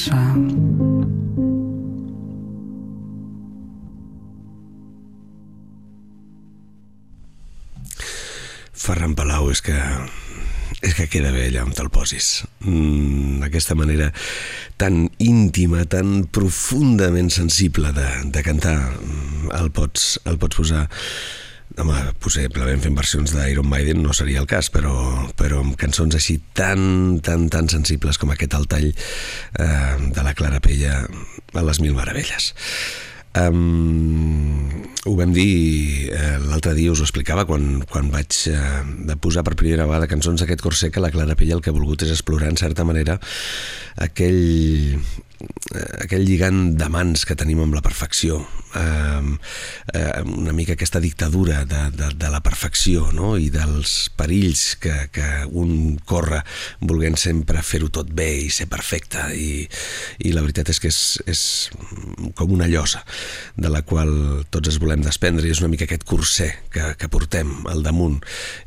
sang? 0.00 0.48
Ferran 8.72 9.14
Palau 9.18 9.50
és 9.52 9.60
que 9.60 9.76
és 10.80 10.94
que 10.96 11.10
queda 11.12 11.28
bé 11.34 11.44
allà 11.50 11.66
on 11.66 11.74
te'l 11.76 11.90
posis. 11.92 12.46
Mm, 12.64 13.44
aquesta 13.44 13.76
manera 13.76 14.08
tan 14.80 15.10
íntima, 15.20 15.84
tan 15.84 16.24
profundament 16.32 17.28
sensible 17.34 17.92
de, 17.92 18.08
de 18.32 18.44
cantar, 18.46 18.78
mm, 18.96 19.52
el 19.60 19.68
pots, 19.76 20.14
el 20.24 20.40
pots 20.40 20.56
posar 20.56 20.86
Home, 21.78 21.94
possiblement 22.18 22.82
fent 22.82 22.96
versions 22.98 23.30
d'Iron 23.30 23.68
Maiden 23.70 24.00
no 24.02 24.14
seria 24.16 24.40
el 24.42 24.48
cas, 24.50 24.72
però, 24.74 24.94
però 25.38 25.60
amb 25.62 25.76
cançons 25.78 26.16
així 26.18 26.40
tan, 26.56 27.20
tan, 27.22 27.46
tan 27.52 27.70
sensibles 27.70 28.18
com 28.18 28.32
aquest 28.34 28.56
al 28.58 28.66
tall 28.70 28.88
eh, 28.90 29.94
de 30.10 30.24
la 30.26 30.34
Clara 30.34 30.58
Pella 30.64 31.04
a 31.06 31.62
les 31.62 31.80
Mil 31.84 31.94
Meravelles. 31.94 32.50
Um, 33.38 34.82
ho 35.06 35.12
vam 35.14 35.30
dir 35.30 36.10
eh, 36.10 36.38
l'altre 36.42 36.74
dia, 36.74 36.90
us 36.90 36.98
ho 36.98 37.06
explicava 37.06 37.44
quan, 37.46 37.84
quan 37.86 38.10
vaig 38.10 38.34
eh, 38.50 38.80
de 39.06 39.14
posar 39.22 39.44
per 39.46 39.54
primera 39.54 39.86
vegada 39.86 40.10
cançons 40.10 40.42
d'aquest 40.42 40.64
Corsé 40.64 40.90
que 40.90 41.02
la 41.04 41.12
Clara 41.14 41.36
Pella 41.38 41.54
el 41.54 41.62
que 41.62 41.70
ha 41.70 41.76
volgut 41.76 42.02
és 42.02 42.10
explorar 42.10 42.50
en 42.50 42.58
certa 42.58 42.82
manera 42.88 43.20
aquell, 44.02 44.98
aquell 46.04 46.26
lligant 46.26 46.74
de 46.78 46.88
mans 46.92 47.24
que 47.28 47.36
tenim 47.38 47.62
amb 47.62 47.76
la 47.76 47.84
perfecció, 47.84 48.40
eh, 48.74 49.38
eh, 49.94 50.22
una 50.24 50.52
mica 50.52 50.74
aquesta 50.74 51.00
dictadura 51.00 51.64
de, 51.64 51.90
de, 51.90 52.10
de 52.14 52.30
la 52.30 52.40
perfecció 52.42 53.10
no? 53.14 53.36
i 53.38 53.50
dels 53.52 54.10
perills 54.18 54.76
que, 54.82 54.94
que 55.14 55.28
un 55.50 55.98
corre 56.04 56.42
volent 56.80 57.18
sempre 57.20 57.62
fer-ho 57.66 57.90
tot 57.94 58.10
bé 58.14 58.28
i 58.46 58.50
ser 58.52 58.68
perfecte 58.70 59.30
i, 59.34 59.66
i 60.26 60.34
la 60.34 60.44
veritat 60.44 60.72
és 60.74 60.82
que 60.82 60.90
és, 60.90 61.00
és 61.30 61.42
com 62.38 62.54
una 62.54 62.68
llosa 62.70 63.02
de 63.56 63.70
la 63.72 63.82
qual 63.86 64.12
tots 64.50 64.72
es 64.72 64.80
volem 64.82 65.04
desprendre 65.04 65.46
i 65.46 65.54
és 65.54 65.62
una 65.62 65.70
mica 65.72 65.86
aquest 65.86 66.06
curser 66.08 66.50
que, 66.72 66.92
que 66.98 67.10
portem 67.10 67.52
al 67.70 67.84
damunt. 67.86 68.20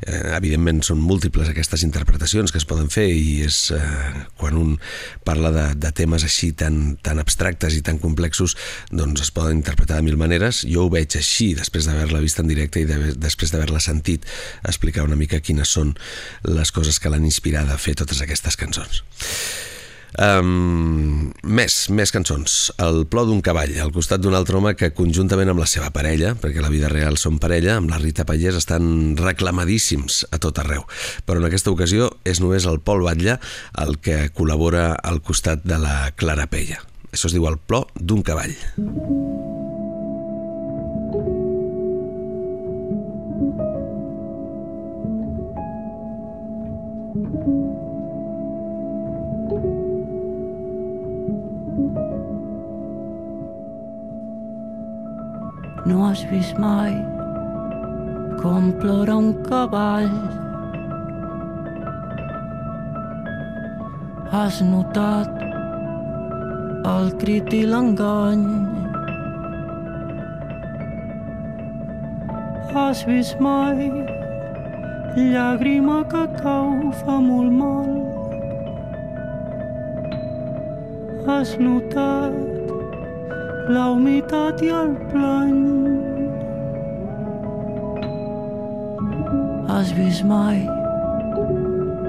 Eh, 0.06 0.34
evidentment 0.36 0.82
són 0.84 1.02
múltiples 1.04 1.50
aquestes 1.50 1.84
interpretacions 1.86 2.52
que 2.52 2.60
es 2.60 2.68
poden 2.68 2.90
fer 2.92 3.06
i 3.12 3.44
és 3.44 3.68
eh, 3.76 4.24
quan 4.40 4.58
un 4.60 4.76
parla 5.24 5.52
de, 5.54 5.66
de 5.80 5.92
temes 5.96 6.24
així 6.26 6.52
tan 6.56 6.63
tan, 6.64 6.80
tan 7.04 7.20
abstractes 7.22 7.76
i 7.78 7.82
tan 7.84 8.00
complexos 8.02 8.56
doncs 8.90 9.26
es 9.26 9.32
poden 9.34 9.60
interpretar 9.60 10.00
de 10.00 10.08
mil 10.08 10.18
maneres. 10.20 10.64
Jo 10.68 10.86
ho 10.86 10.92
veig 10.92 11.18
així 11.20 11.52
després 11.58 11.88
d'haver-la 11.88 12.22
vist 12.24 12.40
en 12.40 12.50
directe 12.50 12.82
i 12.82 12.88
de, 12.88 13.14
després 13.20 13.52
d'haver-la 13.52 13.82
sentit 13.84 14.26
explicar 14.64 15.06
una 15.06 15.18
mica 15.20 15.42
quines 15.44 15.76
són 15.76 15.94
les 16.48 16.74
coses 16.74 16.98
que 17.00 17.12
l'han 17.12 17.28
inspirada 17.28 17.76
a 17.76 17.80
fer 17.80 17.96
totes 18.00 18.24
aquestes 18.24 18.58
cançons. 18.60 19.04
Um, 20.14 21.32
més, 21.42 21.76
més 21.90 22.12
cançons. 22.14 22.70
El 22.82 23.02
plor 23.10 23.26
d'un 23.26 23.40
cavall, 23.42 23.72
al 23.82 23.90
costat 23.94 24.22
d'un 24.22 24.36
altre 24.38 24.58
home 24.60 24.74
que 24.78 24.92
conjuntament 24.94 25.50
amb 25.50 25.62
la 25.62 25.68
seva 25.70 25.90
parella, 25.94 26.34
perquè 26.38 26.62
la 26.62 26.70
vida 26.70 26.90
real 26.92 27.18
són 27.18 27.40
parella, 27.42 27.78
amb 27.80 27.90
la 27.90 27.98
Rita 28.02 28.26
Pallès 28.28 28.60
estan 28.60 29.16
reclamadíssims 29.18 30.22
a 30.30 30.38
tot 30.42 30.62
arreu. 30.62 30.86
Però 31.26 31.42
en 31.42 31.48
aquesta 31.50 31.74
ocasió 31.74 32.12
és 32.24 32.42
només 32.44 32.68
el 32.70 32.80
Pol 32.84 33.02
Batlle 33.06 33.40
el 33.82 33.98
que 33.98 34.28
col·labora 34.34 34.92
al 35.02 35.20
costat 35.24 35.66
de 35.66 35.80
la 35.82 35.98
Clara 36.14 36.46
Pella. 36.46 36.82
Això 37.10 37.30
es 37.30 37.36
diu 37.36 37.46
el 37.50 37.58
plor 37.58 37.90
d'un 37.98 38.22
cavall. 38.26 38.54
No 55.86 56.06
has 56.06 56.22
vist 56.30 56.56
mai 56.56 56.94
com 58.44 58.72
plora 58.80 59.16
un 59.16 59.34
cavall. 59.44 60.14
Has 64.32 64.60
notat 64.64 65.44
el 66.92 67.12
crit 67.20 67.52
i 67.56 67.62
l'engany. 67.72 68.46
Has 72.72 73.04
vist 73.08 73.40
mai 73.48 73.92
llàgrima 75.20 76.00
que 76.14 76.24
cau 76.40 76.72
fa 77.04 77.20
molt 77.28 77.52
mal. 77.60 77.92
Has 81.28 81.56
notat 81.60 82.53
la 83.68 83.84
humitat 83.90 84.60
i 84.62 84.68
el 84.68 84.90
plany. 85.10 85.60
Has 89.68 89.92
vist 89.96 90.24
mai 90.28 90.58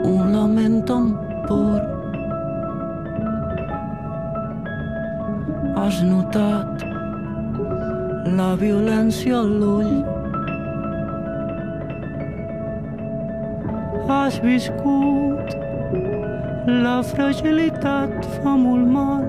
un 0.03 0.34
lament 0.34 0.82
tan 0.89 1.14
pur? 1.47 1.80
Has 5.78 6.01
notat 6.03 6.84
la 8.41 8.51
violència 8.60 9.39
a 9.39 9.47
l'ull? 9.47 9.95
Has 14.12 14.41
viscut 14.43 15.56
la 16.84 16.99
fragilitat 17.14 18.28
fa 18.41 18.60
molt 18.60 18.91
mal 18.97 19.26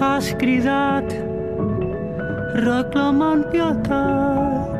has 0.00 0.34
cridat 0.40 1.08
reclamant 2.66 3.44
pietat. 3.50 4.70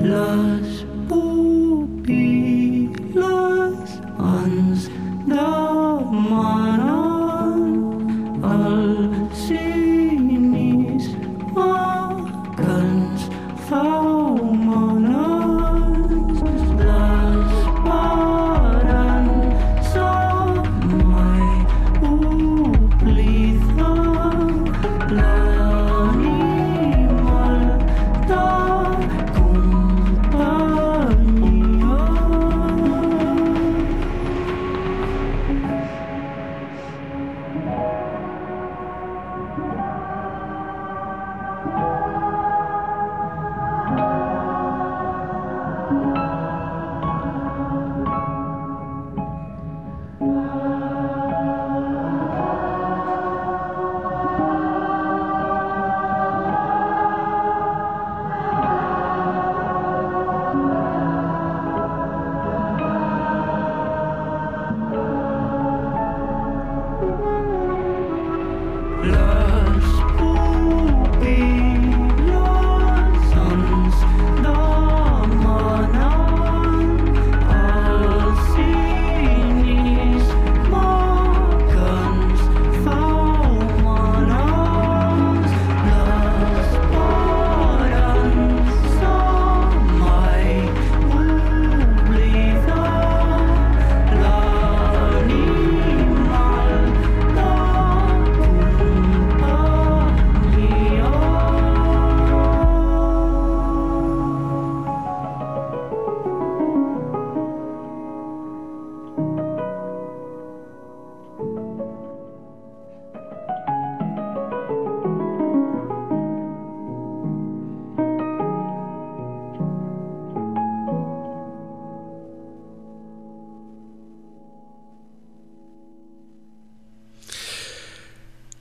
Les 0.00 0.89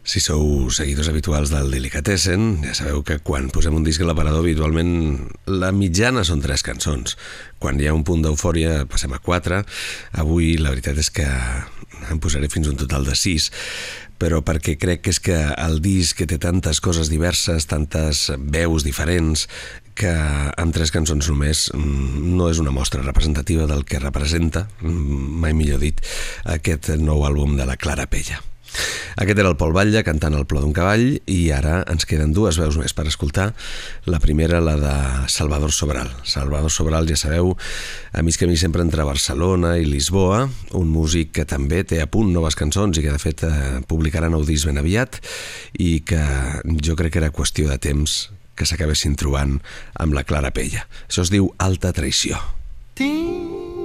Si 0.10 0.18
sou 0.18 0.72
seguidors 0.74 1.06
habituals 1.12 1.52
del 1.54 1.70
Delicatessen, 1.70 2.64
ja 2.66 2.72
sabeu 2.74 3.04
que 3.06 3.20
quan 3.22 3.52
posem 3.54 3.76
un 3.78 3.84
disc 3.86 4.02
a 4.02 4.08
l'aparador 4.10 4.42
habitualment 4.42 5.28
la 5.46 5.70
mitjana 5.70 6.24
són 6.26 6.42
tres 6.42 6.64
cançons. 6.66 7.14
Quan 7.62 7.78
hi 7.78 7.86
ha 7.86 7.94
un 7.94 8.02
punt 8.08 8.24
d'eufòria 8.26 8.88
passem 8.90 9.14
a 9.14 9.22
quatre. 9.22 9.62
Avui 10.18 10.56
la 10.58 10.74
veritat 10.74 10.98
és 10.98 11.12
que 11.14 11.28
en 12.10 12.24
posaré 12.24 12.50
fins 12.50 12.72
un 12.72 12.80
total 12.82 13.06
de 13.06 13.14
sis 13.14 13.52
però 14.20 14.42
perquè 14.44 14.80
crec 14.82 15.06
que 15.06 15.14
és 15.14 15.22
que 15.24 15.38
el 15.54 15.78
disc 15.86 16.18
que 16.18 16.28
té 16.28 16.42
tantes 16.42 16.82
coses 16.84 17.14
diverses, 17.14 17.70
tantes 17.70 18.26
veus 18.42 18.84
diferents, 18.84 19.46
que 19.94 20.12
amb 20.12 20.74
tres 20.76 20.92
cançons 20.92 21.30
només 21.30 21.68
mm, 21.72 22.34
no 22.34 22.50
és 22.50 22.60
una 22.60 22.74
mostra 22.74 23.06
representativa 23.06 23.70
del 23.70 23.86
que 23.86 24.02
representa, 24.02 24.66
mm, 24.82 25.40
mai 25.46 25.54
millor 25.54 25.86
dit, 25.86 26.02
aquest 26.58 26.96
nou 26.98 27.30
àlbum 27.30 27.56
de 27.62 27.70
la 27.70 27.78
Clara 27.78 28.10
Pella. 28.10 28.42
Aquest 29.20 29.40
era 29.42 29.50
el 29.52 29.58
Pol 29.60 29.74
Batlle 29.76 30.04
cantant 30.08 30.36
el 30.38 30.46
plor 30.48 30.64
d'un 30.64 30.74
cavall 30.76 31.18
i 31.28 31.40
ara 31.52 31.82
ens 31.92 32.08
queden 32.08 32.32
dues 32.36 32.60
veus 32.62 32.78
més 32.80 32.94
per 32.96 33.08
escoltar. 33.10 33.50
La 34.08 34.22
primera, 34.24 34.62
la 34.64 34.76
de 34.80 34.96
Salvador 35.32 35.74
Sobral. 35.76 36.12
Salvador 36.24 36.72
Sobral, 36.72 37.10
ja 37.10 37.18
sabeu, 37.20 37.56
a 38.14 38.24
mig 38.24 38.40
camí 38.40 38.58
sempre 38.58 38.86
entre 38.86 39.08
Barcelona 39.08 39.76
i 39.78 39.88
Lisboa, 39.90 40.46
un 40.80 40.92
músic 40.94 41.34
que 41.40 41.48
també 41.50 41.84
té 41.84 42.02
a 42.04 42.10
punt 42.12 42.32
noves 42.34 42.58
cançons 42.60 42.98
i 42.98 43.06
que 43.06 43.14
de 43.14 43.22
fet 43.22 43.46
eh, 43.48 43.80
publicarà 43.90 44.32
nou 44.32 44.46
disc 44.48 44.70
ben 44.70 44.80
aviat 44.80 45.20
i 45.80 46.00
que 46.08 46.22
jo 46.84 46.96
crec 47.00 47.16
que 47.16 47.24
era 47.24 47.34
qüestió 47.36 47.70
de 47.72 47.80
temps 47.82 48.30
que 48.60 48.68
s'acabessin 48.68 49.16
trobant 49.20 49.58
amb 49.96 50.16
la 50.16 50.26
Clara 50.28 50.52
Pella. 50.56 50.86
Això 51.08 51.24
es 51.24 51.34
diu 51.34 51.52
Alta 51.64 51.96
Traïció. 51.96 52.40
Tinc 53.00 53.79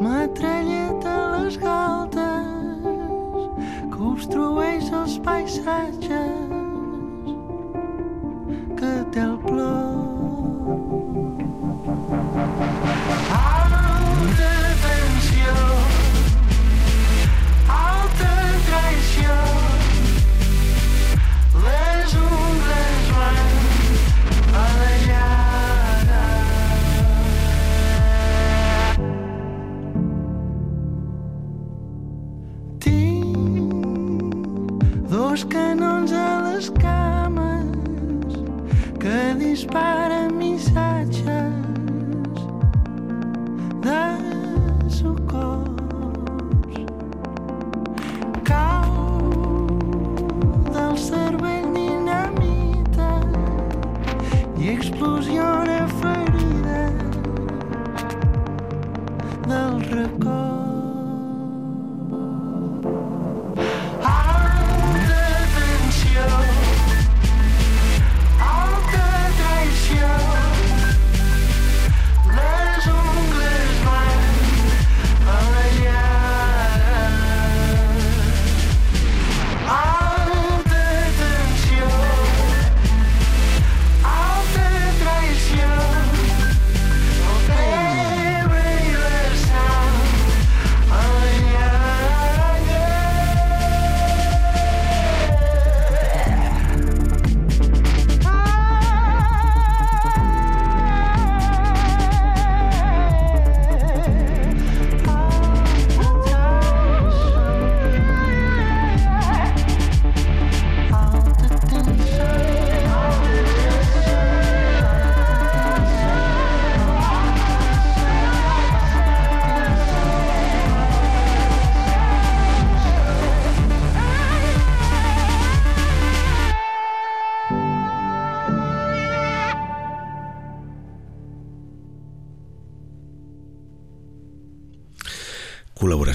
Tinc 0.00 0.08
metralleta 0.08 1.10
a 1.12 1.40
les 1.42 1.56
galtes 1.60 2.86
que 3.92 3.98
obstrueix 4.10 4.88
els 4.96 5.18
paisatges 5.26 6.54
que 8.80 8.94
té 9.12 9.20
el 9.26 9.36
plor. 9.44 10.09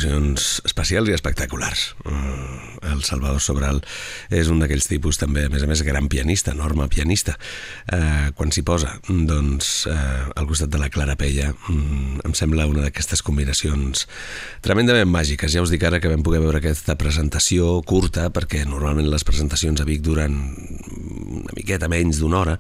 Col·laboracions 0.06 0.62
especials 0.66 1.10
i 1.10 1.16
espectaculars. 1.16 1.96
Mm, 2.06 2.75
El 2.96 3.04
Salvador 3.04 3.44
Sobral 3.44 3.82
és 4.34 4.50
un 4.52 4.62
d'aquells 4.64 4.88
tipus 4.90 5.20
també, 5.22 5.46
a 5.46 5.52
més 5.54 5.66
a 5.66 5.70
més, 5.70 5.84
gran 5.86 6.08
pianista, 6.12 6.56
enorme 6.56 6.88
pianista. 6.92 7.36
Eh, 7.92 8.32
quan 8.38 8.54
s'hi 8.56 8.64
posa, 8.66 8.96
doncs, 9.10 9.88
eh, 9.92 10.32
al 10.36 10.48
costat 10.50 10.72
de 10.74 10.82
la 10.82 10.90
Clara 10.90 11.18
Pella, 11.20 11.52
mm, 11.54 12.26
em 12.26 12.34
sembla 12.34 12.68
una 12.72 12.86
d'aquestes 12.88 13.22
combinacions 13.22 14.08
tremendament 14.62 15.10
màgiques. 15.10 15.52
Ja 15.52 15.62
us 15.62 15.74
dic 15.74 15.84
ara 15.84 16.00
que 16.00 16.10
vam 16.12 16.24
poder 16.24 16.42
veure 16.42 16.58
aquesta 16.58 16.96
presentació 16.96 17.82
curta, 17.86 18.30
perquè 18.32 18.66
normalment 18.66 19.10
les 19.12 19.24
presentacions 19.24 19.82
a 19.82 19.86
Vic 19.86 20.02
duren 20.02 20.40
una 21.36 21.56
miqueta 21.56 21.90
menys 21.92 22.20
d'una 22.22 22.40
hora 22.40 22.56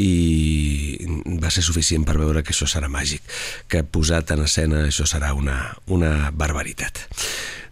i 0.00 1.06
va 1.42 1.50
ser 1.50 1.64
suficient 1.66 2.06
per 2.06 2.16
veure 2.20 2.42
que 2.42 2.54
això 2.54 2.68
serà 2.70 2.88
màgic, 2.88 3.22
que 3.68 3.84
posat 3.84 4.30
en 4.34 4.44
escena 4.46 4.84
això 4.88 5.06
serà 5.08 5.34
una, 5.34 5.58
una 5.86 6.30
barbaritat. 6.32 7.06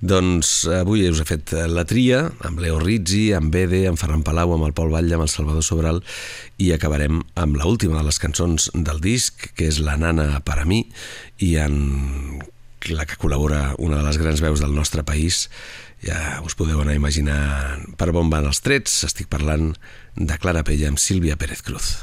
Doncs 0.03 0.64
avui 0.66 1.05
us 1.07 1.20
he 1.22 1.26
fet 1.28 1.53
la 1.70 1.84
tria 1.86 2.24
amb 2.42 2.59
Leo 2.59 2.80
Rizzi, 2.82 3.28
amb 3.36 3.55
Bede, 3.55 3.84
amb 3.86 4.00
Ferran 4.00 4.24
Palau, 4.26 4.57
amb 4.57 4.66
el 4.66 4.74
Pol 4.74 4.90
Batlle, 4.90 5.14
amb 5.14 5.28
el 5.28 5.30
Salvador 5.30 5.62
Sobral 5.62 6.03
i 6.59 6.72
acabarem 6.74 7.20
amb 7.38 7.59
la 7.61 7.68
última 7.70 8.00
de 8.00 8.09
les 8.09 8.18
cançons 8.18 8.66
del 8.74 8.98
disc, 9.05 9.53
que 9.55 9.70
és 9.70 9.78
La 9.78 9.94
nana 9.94 10.40
per 10.42 10.59
a 10.59 10.66
mi 10.66 10.82
i 11.38 11.55
en 11.62 11.78
la 12.90 13.07
que 13.07 13.14
col·labora 13.14 13.76
una 13.78 14.00
de 14.00 14.09
les 14.09 14.18
grans 14.18 14.42
veus 14.42 14.59
del 14.64 14.74
nostre 14.74 15.07
país. 15.07 15.46
Ja 16.03 16.42
us 16.42 16.59
podeu 16.59 16.82
anar 16.82 16.96
a 16.96 16.98
imaginar 16.98 17.38
per 17.94 18.11
on 18.11 18.26
van 18.26 18.50
els 18.50 18.59
trets. 18.59 19.05
Estic 19.07 19.30
parlant 19.30 19.70
de 20.18 20.42
Clara 20.42 20.66
Pella 20.66 20.90
amb 20.90 20.98
Sílvia 20.98 21.38
Pérez 21.38 21.62
Cruz 21.62 21.94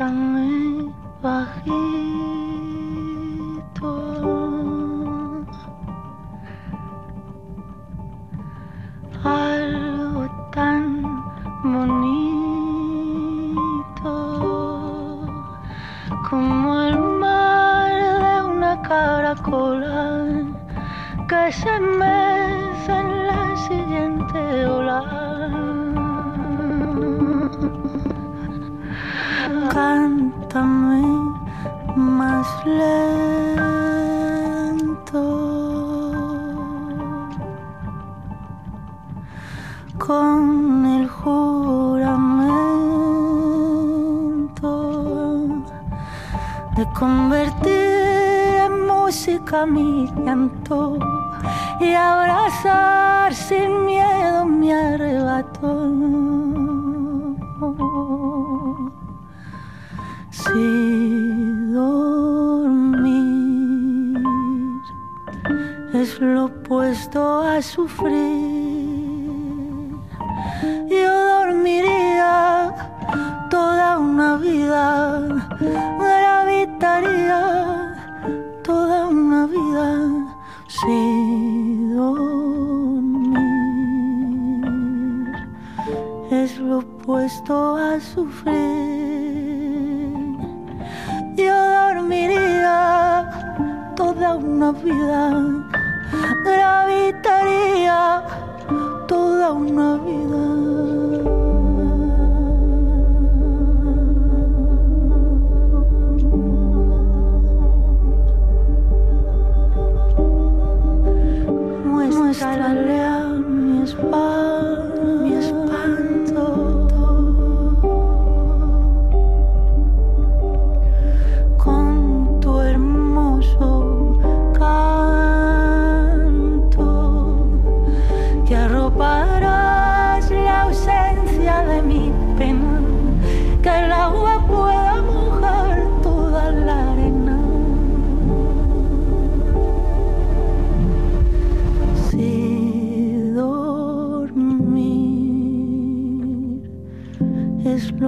Cántame 0.00 0.88
bajito 1.20 1.60
algo 9.22 10.24
tan 10.52 10.84
bonito 11.62 12.16
como 16.30 16.82
el 16.84 16.98
mar 17.20 17.92
de 18.24 18.36
una 18.54 18.80
caracola 18.80 20.08
que 21.28 21.52
se 21.52 21.78
mece 21.78 22.92
en 23.04 23.26
la 23.26 23.42
siguiente 23.68 24.66
ola. 24.66 25.00
Cántame 29.72 31.02
más 31.96 32.48
lento. 32.66 34.00
Con 39.98 40.86
el 40.86 41.08
juramento 41.08 42.10
de 46.76 46.84
convertir 46.98 47.70
en 48.66 48.86
música 48.86 49.66
mi 49.66 50.06
llanto 50.24 50.98
y 51.80 51.92
abrazar 51.92 53.34
sin 53.34 53.84
miedo 53.84 54.44
mi 54.46 54.72
arrebato. 54.72 56.29
Lo 66.20 66.44
opuesto 66.44 67.40
a 67.42 67.62
sufrir, 67.62 68.14
yo 70.88 71.24
dormiría 71.34 72.74
toda 73.50 73.98
una 73.98 74.36
vida, 74.36 75.20
gravitaría 75.98 77.42
toda 78.62 79.08
una 79.08 79.46
vida 79.46 80.10
si 80.68 81.88
dormir 81.94 83.40
es 86.30 86.58
lo 86.58 86.78
opuesto 86.78 87.76
a 87.76 87.98
sufrir. 88.00 88.60
Yo 91.36 91.54
dormiría 91.54 93.30
toda 93.96 94.36
una 94.36 94.72
vida, 94.72 95.59
nói 99.70 100.09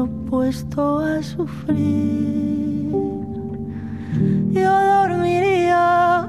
lo 0.03 0.09
opuesto 0.09 0.99
a 0.99 1.23
sufrir, 1.23 2.91
yo 4.51 4.73
dormiría 4.95 6.29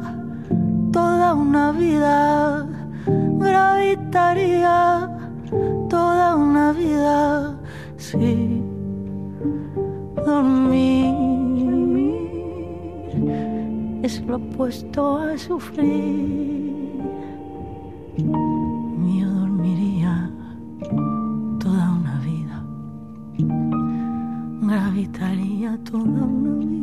toda 0.91 1.33
una 1.33 1.71
vida, 1.71 2.67
gravitaría 3.39 5.09
toda 5.89 6.35
una 6.35 6.71
vida. 6.73 7.57
Si 7.97 8.61
dormir 10.25 11.15
es 14.03 14.21
lo 14.27 14.35
opuesto 14.35 15.17
a 15.17 15.37
sufrir. 15.37 16.72
Gravitaría 25.03 25.77
toda 25.83 26.03
una 26.03 26.65
vida, 26.65 26.73
toda 26.73 26.82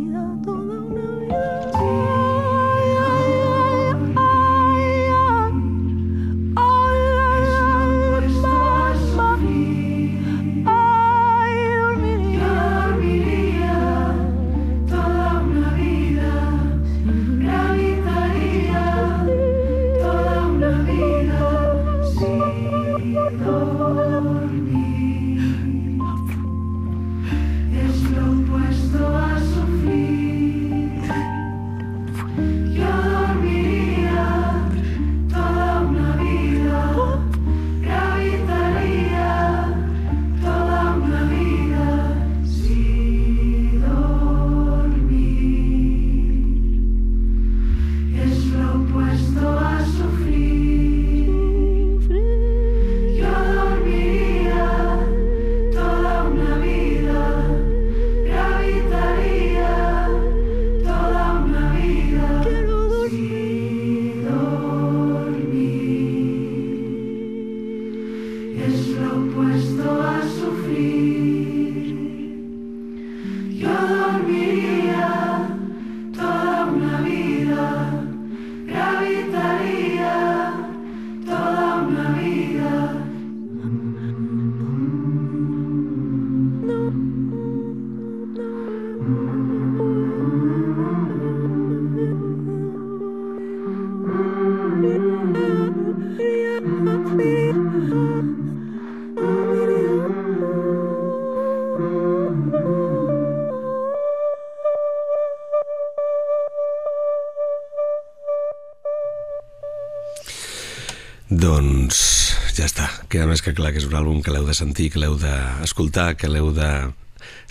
està, 113.10 113.18
queda 113.18 113.26
més 113.26 113.42
que 113.42 113.54
clar 113.54 113.72
que 113.72 113.80
és 113.80 113.86
un 113.86 113.96
àlbum 113.96 114.22
que 114.22 114.30
l'heu 114.30 114.46
de 114.46 114.54
sentir, 114.54 114.90
que 114.90 115.00
l'heu 115.00 115.16
d'escoltar, 115.18 116.14
que 116.16 116.28
l'heu 116.28 116.52
de 116.52 116.92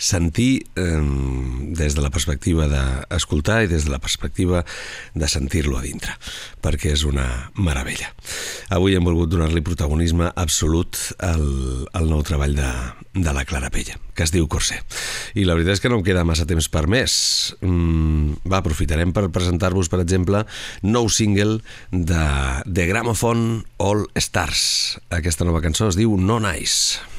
sentir 0.00 0.64
eh, 0.80 0.98
des 1.76 1.94
de 1.94 2.02
la 2.02 2.10
perspectiva 2.10 2.66
d'escoltar 2.70 3.60
i 3.64 3.70
des 3.70 3.84
de 3.84 3.92
la 3.92 4.00
perspectiva 4.00 4.64
de 5.14 5.28
sentir-lo 5.28 5.76
a 5.78 5.84
dintre, 5.84 6.16
perquè 6.64 6.94
és 6.96 7.04
una 7.04 7.52
meravella. 7.54 8.08
Avui 8.72 8.96
hem 8.96 9.04
volgut 9.04 9.30
donar-li 9.30 9.62
protagonisme 9.62 10.32
absolut 10.34 10.98
al, 11.20 11.44
al 11.92 12.08
nou 12.08 12.24
treball 12.26 12.56
de, 12.56 12.70
de 13.12 13.36
la 13.36 13.44
Clara 13.44 13.70
Pella, 13.70 13.98
que 14.16 14.24
es 14.24 14.32
diu 14.32 14.48
Corsé. 14.48 14.80
I 15.36 15.44
la 15.44 15.54
veritat 15.58 15.76
és 15.76 15.84
que 15.84 15.92
no 15.92 16.00
em 16.00 16.06
queda 16.06 16.24
massa 16.24 16.48
temps 16.48 16.70
per 16.72 16.86
més. 16.90 17.12
Mm, 17.60 18.40
va, 18.48 18.62
aprofitarem 18.64 19.12
per 19.12 19.28
presentar-vos, 19.34 19.92
per 19.92 20.00
exemple, 20.00 20.46
nou 20.82 21.12
single 21.12 21.60
de 21.92 22.24
The 22.64 22.88
Gramophone 22.88 23.62
All 23.78 24.06
Stars. 24.16 24.98
Aquesta 25.12 25.44
nova 25.44 25.62
cançó 25.64 25.92
es 25.92 26.00
diu 26.00 26.16
No 26.16 26.40
Nice. 26.40 27.09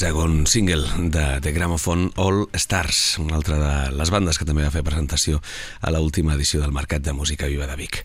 Segon 0.00 0.46
single 0.46 1.10
de 1.12 1.40
The 1.44 1.52
Gramophone 1.52 2.08
All 2.16 2.46
Stars, 2.54 3.18
una 3.18 3.36
altra 3.36 3.58
de 3.60 3.72
les 3.98 4.08
bandes 4.08 4.38
que 4.40 4.46
també 4.48 4.64
va 4.64 4.72
fer 4.72 4.80
presentació 4.86 5.42
a 5.84 5.92
l'última 5.92 6.32
edició 6.38 6.62
del 6.62 6.72
Mercat 6.72 7.04
de 7.04 7.12
Música 7.12 7.50
Viva 7.50 7.68
de 7.68 7.76
Vic. 7.76 7.98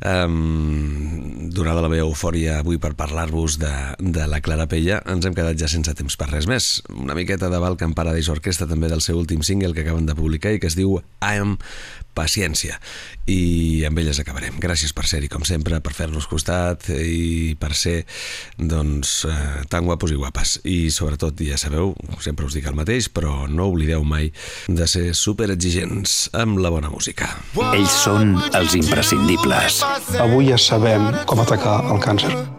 Um, 0.00 1.50
donada 1.52 1.84
la 1.84 1.90
meva 1.92 2.06
eufòria 2.06 2.62
avui 2.62 2.80
per 2.80 2.94
parlar-vos 2.96 3.58
de, 3.60 3.74
de 4.00 4.24
la 4.30 4.40
Clara 4.40 4.64
Pella, 4.72 5.02
ens 5.04 5.28
hem 5.28 5.36
quedat 5.36 5.60
ja 5.60 5.68
sense 5.68 5.92
temps 5.92 6.16
per 6.16 6.30
res 6.32 6.48
més. 6.48 6.78
Una 6.96 7.18
miqueta 7.18 7.52
de 7.52 7.60
Balkan 7.60 7.92
Paradise 7.92 8.32
Orquestra 8.32 8.70
també 8.70 8.88
del 8.88 9.04
seu 9.04 9.20
últim 9.20 9.44
single 9.44 9.74
que 9.76 9.84
acaben 9.84 10.08
de 10.08 10.16
publicar 10.16 10.54
i 10.56 10.62
que 10.62 10.72
es 10.72 10.78
diu 10.80 10.96
I 11.20 11.44
Am 11.44 11.58
paciència 12.14 12.78
i 13.30 13.84
amb 13.88 13.98
elles 13.98 14.20
acabarem. 14.20 14.58
Gràcies 14.60 14.92
per 14.96 15.06
ser-hi 15.08 15.30
com 15.32 15.44
sempre, 15.48 15.80
per 15.84 15.94
fer-nos 15.96 16.28
costat 16.30 16.88
i 16.92 17.54
per 17.60 17.72
ser 17.76 17.96
doncs 18.58 19.24
eh, 19.28 19.64
tan 19.72 19.88
guapos 19.88 20.12
i 20.12 20.18
guapes 20.20 20.58
i 20.68 20.78
sobretot, 20.94 21.40
ja 21.44 21.58
sabeu, 21.60 21.94
sempre 22.24 22.48
us 22.48 22.56
dic 22.56 22.68
el 22.70 22.78
mateix 22.78 23.08
però 23.12 23.48
no 23.50 23.70
oblideu 23.72 24.04
mai 24.04 24.30
de 24.68 24.88
ser 24.90 25.06
super 25.18 25.50
exigents 25.54 26.28
amb 26.32 26.60
la 26.62 26.72
bona 26.74 26.92
música. 26.92 27.30
Ells 27.72 28.00
són 28.04 28.36
els 28.52 28.76
imprescindibles. 28.78 29.82
Avui 30.20 30.52
ja 30.52 30.60
sabem 30.60 31.10
com 31.28 31.42
atacar 31.44 31.80
el 31.90 32.02
càncer. 32.04 32.53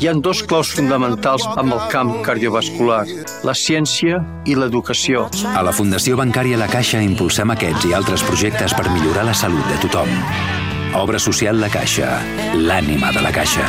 Hi 0.00 0.08
ha 0.08 0.14
dos 0.16 0.38
claus 0.48 0.70
fonamentals 0.72 1.42
amb 1.60 1.74
el 1.76 1.80
camp 1.92 2.12
cardiovascular, 2.24 3.02
la 3.44 3.52
ciència 3.52 4.22
i 4.48 4.54
l'educació. 4.56 5.26
A 5.52 5.60
la 5.66 5.74
Fundació 5.76 6.16
Bancària 6.16 6.56
La 6.56 6.70
Caixa 6.72 7.02
impulsem 7.04 7.52
aquests 7.52 7.84
i 7.90 7.92
altres 7.98 8.24
projectes 8.24 8.72
per 8.78 8.86
millorar 8.88 9.26
la 9.28 9.36
salut 9.36 9.68
de 9.68 9.76
tothom. 9.84 10.08
Obra 10.96 11.20
social 11.20 11.60
La 11.60 11.68
Caixa, 11.68 12.16
l'ànima 12.56 13.12
de 13.12 13.28
la 13.28 13.34
Caixa. 13.42 13.68